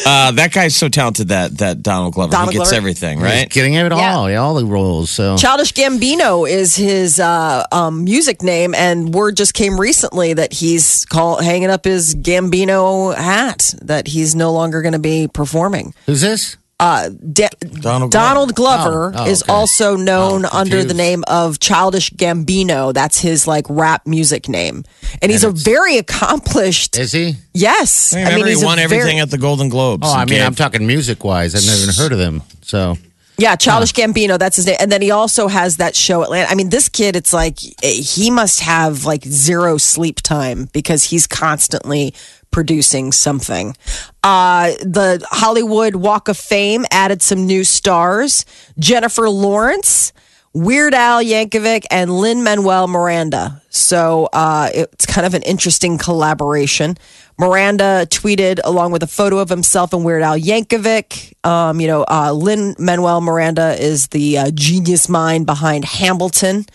Uh, 0.06 0.32
that 0.32 0.52
guy's 0.54 0.76
so 0.76 0.88
talented 0.88 1.30
that 1.30 1.58
that 1.58 1.82
Donald 1.82 2.14
Glover 2.14 2.32
Donald 2.32 2.52
he 2.54 2.58
gets 2.60 2.70
Glover? 2.70 2.78
everything 2.78 3.18
He's 3.18 3.24
right. 3.26 3.50
getting 3.50 3.74
it 3.74 3.92
Yeah. 3.92 4.16
all, 4.16 4.30
yeah, 4.30 4.38
all 4.38 4.54
the 4.56 4.66
roles. 4.66 5.10
So 5.10 5.36
Childish 5.38 5.74
Gambino 5.74 6.48
is 6.50 6.76
his 6.76 7.20
uh, 7.20 7.66
um, 7.72 8.04
music 8.04 8.44
name, 8.44 8.76
and 8.76 9.14
word 9.14 9.36
just 9.36 9.54
came 9.54 9.80
recently 9.80 10.34
that 10.34 10.54
he's 10.54 11.06
call, 11.06 11.42
hanging 11.42 11.70
up 11.70 11.86
his 11.86 12.16
Gambino 12.16 13.16
hat, 13.16 13.74
that 13.82 14.08
he's 14.08 14.36
no 14.36 14.54
longer 14.54 14.82
going 14.82 14.94
to 14.94 15.00
be 15.00 15.28
performing. 15.28 15.94
who's 16.06 16.22
this? 16.22 16.58
Uh, 16.80 17.10
Da- 17.34 17.50
Donald 17.82 18.12
Donald 18.12 18.54
Glover 18.54 19.12
Oh, 19.16 19.24
oh, 19.24 19.28
is 19.28 19.42
okay. 19.42 19.52
also 19.52 19.96
known 19.96 20.46
Oh, 20.46 20.50
under 20.54 20.84
the 20.84 20.94
name 20.94 21.24
of 21.28 21.58
Childish 21.60 22.12
Gambino. 22.12 22.94
That's 22.94 23.20
his 23.20 23.48
like 23.48 23.66
rap 23.68 24.06
music 24.06 24.48
name, 24.48 24.84
and 25.22 25.32
he's 25.32 25.44
a 25.44 25.50
very 25.50 25.98
accomplished. 25.98 26.96
Is 26.98 27.12
he? 27.14 27.36
yes, 27.54 28.14
I 28.14 28.22
remember 28.26 28.48
he's 28.48 28.60
he 28.60 28.64
a 28.64 28.68
won 28.68 28.78
very- 28.78 28.86
everything 29.00 29.20
at 29.20 29.32
the 29.32 29.40
Golden 29.40 29.70
Globes. 29.70 30.08
Oh, 30.08 30.14
I 30.14 30.20
mean, 30.26 30.36
gave- 30.38 30.46
I'm 30.46 30.54
talking 30.56 30.86
music 30.86 31.24
wise. 31.24 31.56
I've 31.56 31.66
never 31.66 31.82
even 31.82 31.96
heard 31.96 32.12
of 32.12 32.20
them. 32.20 32.44
So 32.62 32.98
Yeah, 33.40 33.56
Childish 33.56 33.94
Gambino, 33.94 34.38
that's 34.40 34.56
his 34.56 34.66
name. 34.66 34.78
And 34.80 34.92
then 34.92 35.02
he 35.02 35.12
also 35.12 35.48
has 35.48 35.78
that 35.78 35.96
show 35.96 36.24
Atlanta. 36.24 36.50
I 36.50 36.56
mean, 36.56 36.70
this 36.70 36.90
kid, 36.90 37.16
it's 37.16 37.34
like 37.34 37.58
eh, 37.84 38.02
he 38.02 38.30
must 38.32 38.60
have 38.62 39.06
like 39.06 39.24
zero 39.26 39.78
sleep 39.78 40.22
time 40.22 40.70
because 40.74 41.04
he's 41.06 41.26
constantly 41.28 42.14
producing 42.52 43.12
something. 43.12 43.76
Uh, 44.24 44.72
the 44.82 45.26
Hollywood 45.30 45.96
Walk 45.96 46.28
of 46.28 46.38
Fame 46.38 46.86
added 46.92 47.22
some 47.22 47.46
new 47.46 47.64
stars 47.64 48.46
Jennifer 48.80 49.30
Lawrence. 49.30 50.14
Weird 50.54 50.96
Al 50.96 51.22
Yankovic 51.24 51.86
and 51.92 52.10
Lin-Manuel 52.10 52.88
Miranda. 52.88 53.62
So 53.70 54.28
uh, 54.34 54.72
it's 54.74 55.06
kind 55.06 55.28
of 55.28 55.36
an 55.36 55.44
interesting 55.44 56.00
collaboration. 56.00 56.98
Miranda 57.38 58.08
tweeted 58.10 58.60
along 58.64 58.92
with 58.92 59.04
a 59.04 59.08
photo 59.08 59.38
of 59.38 59.50
himself 59.50 59.94
and 59.94 60.04
Weird 60.04 60.24
Al 60.24 60.36
Yankovic. 60.36 61.34
Um, 61.46 61.80
you 61.80 61.86
know, 61.86 62.06
uh, 62.10 62.32
Lin-Manuel 62.32 63.22
Miranda 63.22 63.80
is 63.80 64.08
the 64.08 64.38
uh, 64.40 64.52
genius 64.52 65.08
mind 65.08 65.46
behind 65.46 65.86
Hamilton. 65.86 66.66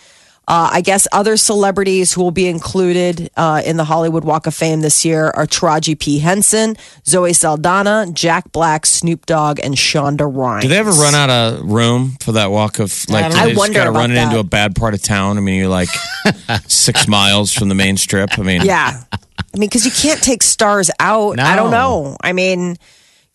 Uh, 0.49 0.71
I 0.73 0.81
guess 0.81 1.07
other 1.13 1.37
celebrities 1.37 2.13
who 2.13 2.23
will 2.23 2.33
be 2.33 2.49
included 2.49 3.31
uh, 3.37 3.63
in 3.65 3.77
the 3.77 3.85
Hollywood 3.85 4.25
Walk 4.25 4.47
of 4.49 4.55
Fame 4.55 4.81
this 4.81 5.05
year 5.05 5.27
are 5.31 5.47
Taraji 5.47 5.97
P. 5.99 6.19
Henson, 6.19 6.77
Zoe 7.07 7.33
Saldana, 7.33 8.07
Jack 8.13 8.51
Black, 8.51 8.85
Snoop 8.85 9.25
Dogg, 9.27 9.61
and 9.63 9.75
Shonda 9.75 10.29
Rhimes. 10.31 10.63
Do 10.63 10.69
they 10.69 10.79
ever 10.79 10.91
run 10.91 11.15
out 11.15 11.31
of 11.31 11.65
room 11.71 12.17
for 12.21 12.33
that 12.33 12.51
walk 12.51 12.81
of 12.81 12.93
like? 13.09 13.25
I 13.27 13.29
they 13.29 13.51
just 13.51 13.59
wonder 13.59 13.75
gotta 13.79 13.91
about 13.91 13.99
run 14.01 14.11
it 14.11 14.15
that. 14.15 14.27
into 14.29 14.41
a 14.41 14.45
bad 14.45 14.75
part 14.75 14.95
of 14.95 15.03
town. 15.03 15.39
I 15.39 15.41
mean, 15.41 15.61
you're 15.61 15.69
like 15.69 15.89
six 16.67 17.07
miles 17.07 17.53
from 17.53 17.69
the 17.69 17.75
main 17.77 17.97
strip. 17.97 18.37
I 18.39 18.43
mean, 18.43 18.63
Yeah. 18.63 19.01
I 19.13 19.59
mean, 19.59 19.69
because 19.69 19.85
you 19.85 19.93
can't 19.93 20.23
take 20.23 20.43
stars 20.43 20.91
out. 20.99 21.39
I 21.39 21.55
don't 21.57 21.71
know. 21.71 22.17
I 22.21 22.33
mean, 22.33 22.79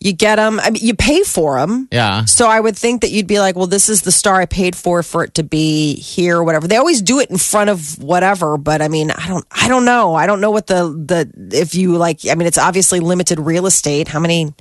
you 0.00 0.12
get 0.12 0.36
them. 0.36 0.60
I 0.60 0.70
mean, 0.70 0.82
you 0.82 0.94
pay 0.94 1.22
for 1.22 1.58
them. 1.58 1.88
Yeah. 1.90 2.24
So 2.24 2.48
I 2.48 2.60
would 2.60 2.76
think 2.76 3.00
that 3.00 3.10
you'd 3.10 3.26
be 3.26 3.40
like, 3.40 3.56
well, 3.56 3.66
this 3.66 3.88
is 3.88 4.02
the 4.02 4.12
star 4.12 4.40
I 4.40 4.46
paid 4.46 4.76
for 4.76 5.02
for 5.02 5.24
it 5.24 5.34
to 5.34 5.42
be 5.42 5.94
here, 5.96 6.38
or 6.38 6.44
whatever. 6.44 6.68
They 6.68 6.76
always 6.76 7.02
do 7.02 7.18
it 7.18 7.30
in 7.30 7.36
front 7.36 7.70
of 7.70 8.00
whatever, 8.02 8.56
but 8.58 8.80
I 8.80 8.88
mean, 8.88 9.10
I 9.10 9.26
don't, 9.26 9.44
I 9.50 9.68
don't 9.68 9.84
know. 9.84 10.14
I 10.14 10.26
don't 10.26 10.40
know 10.40 10.50
what 10.50 10.68
the 10.68 10.84
the 10.84 11.56
if 11.56 11.74
you 11.74 11.96
like. 11.96 12.20
I 12.28 12.34
mean, 12.34 12.46
it's 12.46 12.58
obviously 12.58 13.00
limited 13.00 13.40
real 13.40 13.66
estate. 13.66 14.08
How 14.08 14.20
many 14.20 14.54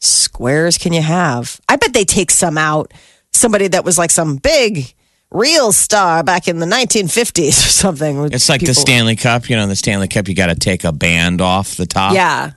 squares 0.00 0.78
can 0.78 0.92
you 0.92 1.02
have? 1.02 1.60
I 1.68 1.76
bet 1.76 1.92
they 1.92 2.04
take 2.04 2.30
some 2.30 2.58
out. 2.58 2.92
Somebody 3.32 3.68
that 3.68 3.84
was 3.84 3.96
like 3.98 4.10
some 4.10 4.36
big 4.36 4.94
real 5.30 5.72
star 5.72 6.22
back 6.22 6.48
in 6.48 6.58
the 6.58 6.66
1950s 6.66 7.48
or 7.48 7.52
something. 7.70 8.32
It's 8.32 8.48
like 8.48 8.60
the 8.60 8.74
Stanley 8.74 9.16
Cup. 9.16 9.48
You 9.48 9.56
know, 9.56 9.66
the 9.66 9.76
Stanley 9.76 10.08
Cup, 10.08 10.28
you 10.28 10.34
got 10.34 10.46
to 10.46 10.54
take 10.54 10.84
a 10.84 10.92
band 10.92 11.40
off 11.40 11.76
the 11.76 11.86
top. 11.86 12.14
Yeah. 12.14 12.52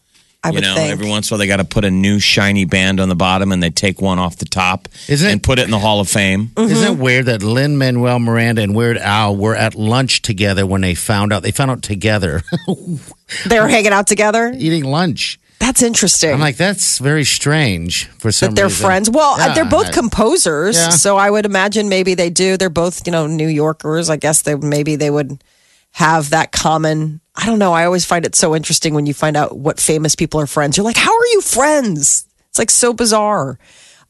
I 0.46 0.50
you 0.50 0.54
would 0.56 0.64
know, 0.64 0.76
think. 0.76 0.92
every 0.92 1.08
once 1.10 1.30
in 1.30 1.34
a 1.34 1.36
while 1.36 1.40
they 1.40 1.48
got 1.48 1.58
to 1.58 1.64
put 1.66 1.84
a 1.86 1.92
new 1.92 2.20
shiny 2.20 2.66
band 2.66 3.00
on 3.00 3.10
the 3.10 3.16
bottom, 3.16 3.52
and 3.52 3.62
they 3.62 3.70
take 3.70 4.02
one 4.02 4.20
off 4.20 4.38
the 4.38 4.46
top 4.46 4.88
Isn't 5.08 5.28
it- 5.28 5.32
and 5.32 5.44
put 5.44 5.60
it 5.60 5.64
in 5.66 5.72
the 5.72 5.80
Hall 5.80 6.00
of 6.00 6.08
Fame. 6.08 6.48
Mm-hmm. 6.56 6.72
Isn't 6.72 6.94
it 6.94 7.00
weird 7.00 7.26
that 7.26 7.42
Lin-Manuel 7.44 8.20
Miranda 8.20 8.62
and 8.62 8.76
Weird 8.76 8.98
Al 8.98 9.36
were 9.36 9.56
at 9.56 9.76
lunch 9.76 10.22
together 10.22 10.66
when 10.66 10.82
they 10.82 10.96
found 10.96 11.34
out? 11.34 11.44
They 11.44 11.52
found 11.52 11.72
out 11.72 11.82
together 11.82 12.44
they 13.48 13.60
were 13.60 13.68
hanging 13.68 13.92
out 13.94 14.08
together. 14.08 14.54
eating 14.56 14.84
lunch. 14.86 15.40
That's 15.60 15.82
interesting. 15.82 16.34
I'm 16.34 16.40
like, 16.42 16.58
that's 16.58 17.00
very 17.00 17.24
strange 17.24 18.08
for 18.20 18.32
some 18.32 18.50
that 18.50 18.56
they're 18.56 18.66
reason. 18.66 18.86
friends. 18.86 19.10
Well, 19.10 19.36
uh, 19.36 19.48
Yeah, 19.48 19.54
they're 19.56 19.66
both 19.66 19.88
I- 19.88 19.92
composers, 19.94 20.76
Yeah. 20.76 20.90
so 20.90 21.18
I 21.18 21.30
would 21.32 21.46
imagine 21.46 21.88
maybe 21.90 22.14
they 22.14 22.30
do. 22.30 22.58
They're 22.58 22.70
both, 22.70 23.08
you 23.08 23.12
know, 23.12 23.26
New 23.26 23.48
Yorkers. 23.48 24.10
I 24.10 24.18
guess 24.18 24.42
they 24.42 24.56
maybe 24.56 24.96
they 24.98 25.10
would 25.10 25.42
have 25.96 26.32
that 26.32 26.52
common. 26.52 27.22
I 27.36 27.46
don't 27.46 27.58
know. 27.58 27.72
I 27.72 27.86
always 27.86 28.04
find 28.04 28.26
it 28.26 28.36
so 28.36 28.54
interesting 28.54 28.94
when 28.94 29.06
you 29.06 29.14
find 29.14 29.38
out 29.38 29.58
what 29.58 29.80
famous 29.80 30.14
people 30.14 30.42
are 30.42 30.46
friends. 30.46 30.76
You're 30.76 30.84
like, 30.84 30.98
how 30.98 31.18
are 31.18 31.28
you 31.28 31.40
friends? 31.40 32.26
It's 32.50 32.60
like 32.60 32.70
so 32.70 32.92
bizarre. 32.92 33.58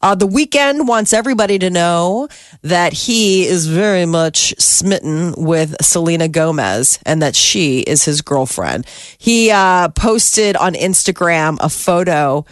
Uh, 0.01 0.15
the 0.15 0.27
Weeknd 0.27 0.87
wants 0.87 1.13
everybody 1.13 1.59
to 1.59 1.69
know 1.69 2.27
that 2.63 2.93
he 2.93 3.45
is 3.45 3.67
very 3.67 4.07
much 4.07 4.55
smitten 4.59 5.35
with 5.37 5.75
Selena 5.79 6.27
Gomez 6.27 6.97
and 7.05 7.21
that 7.21 7.35
she 7.35 7.81
is 7.81 8.03
his 8.03 8.23
girlfriend. 8.23 8.87
He 9.19 9.51
uh, 9.51 9.89
posted 9.89 10.55
on 10.55 10.73
Instagram 10.73 11.57
a 11.59 11.69
photo 11.69 12.45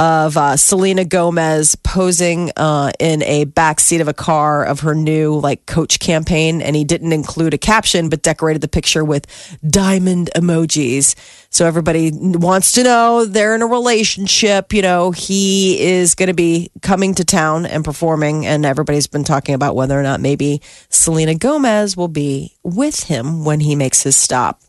of 0.00 0.38
uh, 0.38 0.56
Selena 0.56 1.04
Gomez 1.04 1.74
posing 1.74 2.50
uh, 2.56 2.90
in 2.98 3.22
a 3.22 3.44
back 3.44 3.78
seat 3.80 4.00
of 4.00 4.08
a 4.08 4.14
car 4.14 4.64
of 4.64 4.80
her 4.80 4.94
new 4.94 5.38
like 5.38 5.66
coach 5.66 6.00
campaign, 6.00 6.62
and 6.62 6.74
he 6.74 6.84
didn't 6.84 7.12
include 7.12 7.52
a 7.52 7.58
caption, 7.58 8.08
but 8.08 8.22
decorated 8.22 8.62
the 8.62 8.68
picture 8.68 9.04
with 9.04 9.26
diamond 9.68 10.30
emojis. 10.34 11.14
So 11.50 11.66
everybody 11.66 12.10
wants 12.14 12.72
to 12.72 12.82
know 12.82 13.26
they're 13.26 13.54
in 13.54 13.60
a 13.60 13.66
relationship. 13.66 14.72
You 14.72 14.80
know, 14.80 15.10
he 15.10 15.78
is 15.78 16.14
going 16.14 16.28
to 16.28 16.34
be 16.34 16.70
coming 16.80 17.14
to 17.16 17.24
town 17.24 17.66
and 17.66 17.84
performing, 17.84 18.46
and 18.46 18.64
everybody's 18.64 19.06
been 19.06 19.24
talking 19.24 19.54
about 19.54 19.76
whether 19.76 20.00
or 20.00 20.02
not 20.02 20.20
maybe 20.20 20.62
Selena 20.88 21.34
Gomez 21.34 21.94
will 21.94 22.08
be 22.08 22.56
with 22.62 23.04
him 23.04 23.44
when 23.44 23.60
he 23.60 23.76
makes 23.76 24.02
his 24.02 24.16
stop. 24.16 24.62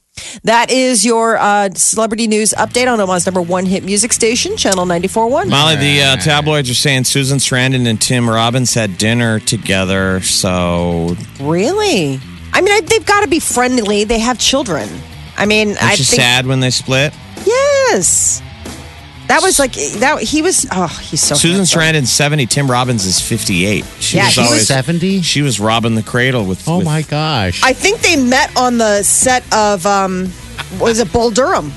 That 0.44 0.72
is 0.72 1.06
your 1.06 1.38
uh, 1.38 1.70
celebrity 1.76 2.28
news 2.28 2.54
update 2.58 2.92
on 2.92 3.00
Omaha's 3.00 3.26
number 3.26 3.42
one 3.42 3.66
hit 3.66 3.84
music 3.84 4.14
station, 4.14 4.58
Channel 4.58 4.86
94.1. 4.86 5.50
Molly, 5.50 5.76
the 5.76 6.02
uh, 6.02 6.16
tabloids 6.18 6.70
are 6.70 6.76
saying 6.76 7.04
Susan 7.06 7.38
Sarandon 7.38 7.88
and 7.88 8.02
Tim 8.02 8.30
Robbins 8.30 8.74
had 8.74 8.98
dinner 8.98 9.40
together. 9.40 10.22
So 10.22 11.16
Really? 11.40 12.20
I 12.54 12.62
mean, 12.62 12.74
I, 12.74 12.82
they've 12.82 13.06
got 13.06 13.22
to 13.22 13.28
be 13.28 13.40
friendly. 13.40 14.04
They 14.04 14.20
have 14.20 14.38
children. 14.38 14.90
I 15.38 15.46
mean, 15.46 15.70
I 15.82 15.90
it's 15.92 15.98
just 15.98 16.10
think 16.12 16.22
sad 16.22 16.46
when 16.46 16.60
they 16.60 16.70
split. 16.70 17.14
yes. 17.46 18.42
That 19.32 19.41
was 19.41 19.60
like 19.60 19.72
that. 20.00 20.22
He 20.22 20.41
was. 20.41 20.67
Oh, 20.72 20.88
he's 20.88 21.22
so. 21.22 21.36
Susan 21.36 21.60
handsome. 21.60 21.80
Sarandon's 21.80 22.12
70, 22.12 22.48
Tim 22.48 22.70
Robbins 22.70 23.06
is 23.06 23.22
58. 23.22 23.86
She 24.02 24.17
Yeah, 24.17 24.26
was 24.26 24.36
he 24.36 24.41
always 24.41 24.67
70? 24.67 25.22
She 25.22 25.41
was 25.41 25.58
robbing 25.58 25.96
the 25.96 26.04
cradle 26.04 26.44
with. 26.46 26.67
Oh 26.67 26.80
with- 26.80 26.86
my 26.86 27.02
gosh. 27.04 27.63
I 27.63 27.72
think 27.72 28.02
they 28.02 28.17
met 28.22 28.56
on 28.58 28.78
the 28.78 29.04
set 29.04 29.44
of 29.54 29.86
um, 29.86 30.32
was 30.82 31.00
it 31.00 31.13
Bull 31.13 31.32
Durham? 31.32 31.72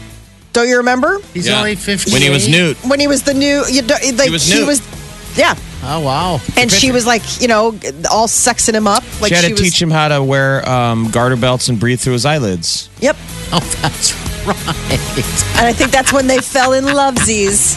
Don't 0.52 0.68
you 0.68 0.78
remember 0.78 1.20
He's 1.32 1.46
Yeah. 1.46 1.58
only 1.58 1.76
50. 1.76 2.10
when 2.10 2.22
he 2.22 2.30
was 2.30 2.48
Newt. 2.48 2.76
when 2.84 2.98
he 2.98 3.06
was 3.06 3.22
the 3.22 3.34
new? 3.34 3.64
You 3.70 3.82
know, 3.82 3.94
like, 4.14 4.24
He 4.26 4.30
was 4.30 4.50
Newt. 4.50 4.80
yeah. 5.36 5.54
Oh, 5.84 6.00
wow. 6.00 6.40
And 6.56 6.72
she 6.72 6.90
was 6.90 7.06
like, 7.06 7.22
you 7.40 7.46
know, 7.46 7.78
all 8.10 8.26
sexing 8.26 8.74
him 8.74 8.88
up. 8.88 9.04
Like 9.20 9.28
she 9.28 9.34
had 9.36 9.44
to 9.44 9.50
was, 9.52 9.60
teach 9.60 9.80
him 9.80 9.90
how 9.92 10.08
to 10.08 10.22
wear 10.24 10.68
um, 10.68 11.08
garter 11.12 11.36
belts 11.36 11.68
and 11.68 11.78
breathe 11.78 12.00
through 12.00 12.14
his 12.14 12.26
eyelids. 12.26 12.88
Yep. 13.00 13.16
Oh, 13.52 13.60
that's 13.82 14.33
right. 14.46 15.56
And 15.56 15.66
I 15.66 15.72
think 15.72 15.90
that's 15.90 16.12
when 16.12 16.26
they 16.26 16.38
fell 16.38 16.72
in 16.72 16.84
lovesies. 16.84 17.76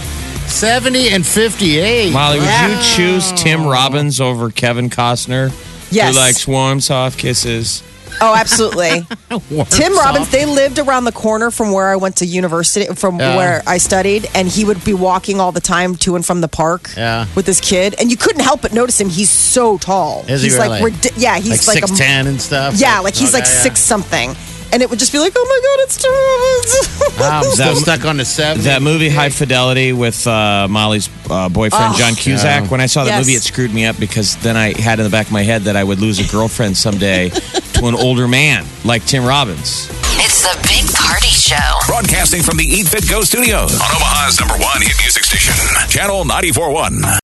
70 0.50 1.10
and 1.10 1.26
58. 1.26 2.12
Molly, 2.14 2.40
would 2.40 2.46
Yeah. 2.46 2.70
you 2.78 2.84
choose 2.96 3.32
Tim 3.34 3.66
Robbins 3.66 4.20
over 4.22 4.50
Kevin 4.50 4.90
Costner? 4.90 5.52
Yes. 5.92 6.14
Who 6.16 6.20
likes 6.22 6.48
warm, 6.48 6.80
soft 6.82 7.18
kisses? 7.20 7.84
Oh, 8.20 8.34
absolutely. 8.34 9.06
Tim 9.70 9.96
Robbins, 9.96 10.30
they 10.32 10.46
lived 10.48 10.80
around 10.80 11.04
the 11.04 11.12
corner 11.12 11.52
from 11.52 11.72
where 11.72 11.90
I 11.90 11.98
went 11.98 12.16
to 12.18 12.26
university, 12.26 12.88
from 12.96 13.20
Yeah. 13.20 13.36
where 13.38 13.62
I 13.68 13.78
studied, 13.78 14.28
and 14.34 14.48
he 14.48 14.66
would 14.66 14.84
be 14.84 14.94
walking 14.96 15.40
all 15.40 15.52
the 15.52 15.62
time 15.62 15.96
to 15.98 16.16
and 16.16 16.26
from 16.26 16.42
the 16.42 16.48
park 16.48 16.90
Yeah. 16.98 17.26
with 17.36 17.46
his 17.46 17.62
kid. 17.62 17.94
And 18.00 18.10
you 18.10 18.18
couldn't 18.18 18.42
help 18.42 18.62
but 18.64 18.74
notice 18.74 19.00
him. 19.00 19.10
He's 19.10 19.30
so 19.30 19.78
tall. 19.78 20.26
Is 20.28 20.42
he 20.42 20.48
he's 20.48 20.58
really? 20.58 20.82
like, 20.82 20.94
yeah, 21.18 21.38
he's 21.38 21.68
like 21.68 21.82
like, 21.82 21.84
a- 21.84 21.94
6'10 21.94 22.26
and 22.28 22.42
stuff. 22.42 22.74
Yeah, 22.76 23.00
like 23.02 23.14
he's 23.16 23.34
like 23.34 23.44
Okay, 23.44 23.54
yeah. 23.54 23.62
six 23.62 23.80
something. 23.82 24.36
And 24.74 24.84
it 24.84 24.90
would 24.90 25.00
just 25.00 25.12
be 25.12 25.20
like, 25.20 25.34
oh 25.36 25.46
my 25.46 25.60
God, 25.64 25.84
it's 25.84 25.98
Tim 26.02 26.12
Robbins. 26.12 27.20
Ah, 27.20 27.38
I'm 27.40 27.52
still 27.52 27.74
That- 27.74 27.82
stuck 27.82 28.06
on 28.06 28.18
the 28.18 28.26
seven. 28.26 28.64
That 28.64 28.82
movie, 28.82 29.10
High 29.10 29.30
Fidelity, 29.30 29.94
with 29.94 30.28
uh, 30.28 30.68
Molly's 30.70 31.10
uh, 31.30 31.50
boyfriend, 31.50 31.96
John 31.96 32.14
Cusack. 32.16 32.64
Yeah. 32.64 32.70
When 32.70 32.82
I 32.82 32.86
saw 32.86 33.04
that 33.06 33.12
Yes. 33.12 33.20
movie, 33.26 33.34
it 33.36 33.44
screwed 33.44 33.74
me 33.74 33.86
up 33.86 33.98
because 34.00 34.36
then 34.38 34.56
I 34.58 34.80
had 34.80 35.00
in 35.00 35.04
the 35.06 35.10
back 35.10 35.28
of 35.28 35.32
my 35.32 35.44
head 35.44 35.64
that 35.64 35.76
I 35.76 35.84
would 35.84 36.00
lose 36.00 36.20
a 36.20 36.32
girlfriend 36.32 36.78
someday 36.78 37.30
to 37.74 37.86
an 37.88 37.96
older 37.96 38.28
man 38.28 38.66
like 38.84 39.06
Tim 39.06 39.24
Robbins. 39.26 39.90
It's 40.20 40.42
the 40.44 40.56
Big 40.68 40.86
Party 40.94 41.28
Show. 41.30 41.56
Broadcasting 41.88 42.44
from 42.44 42.58
the 42.58 42.66
Eat 42.66 42.88
Fit 42.88 43.10
Go 43.10 43.22
studios 43.24 43.74
on 43.74 43.96
Omaha's 43.96 44.40
number 44.40 44.56
one 44.58 44.82
hit 44.82 44.96
music 45.02 45.24
station, 45.24 45.54
Channel 45.90 46.26
94.1. 46.26 47.20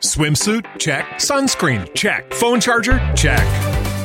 Swimsuit? 0.00 0.64
Check. 0.78 1.04
Sunscreen? 1.18 1.92
Check. 1.94 2.32
Phone 2.34 2.60
charger? 2.60 3.00
Check. 3.16 3.42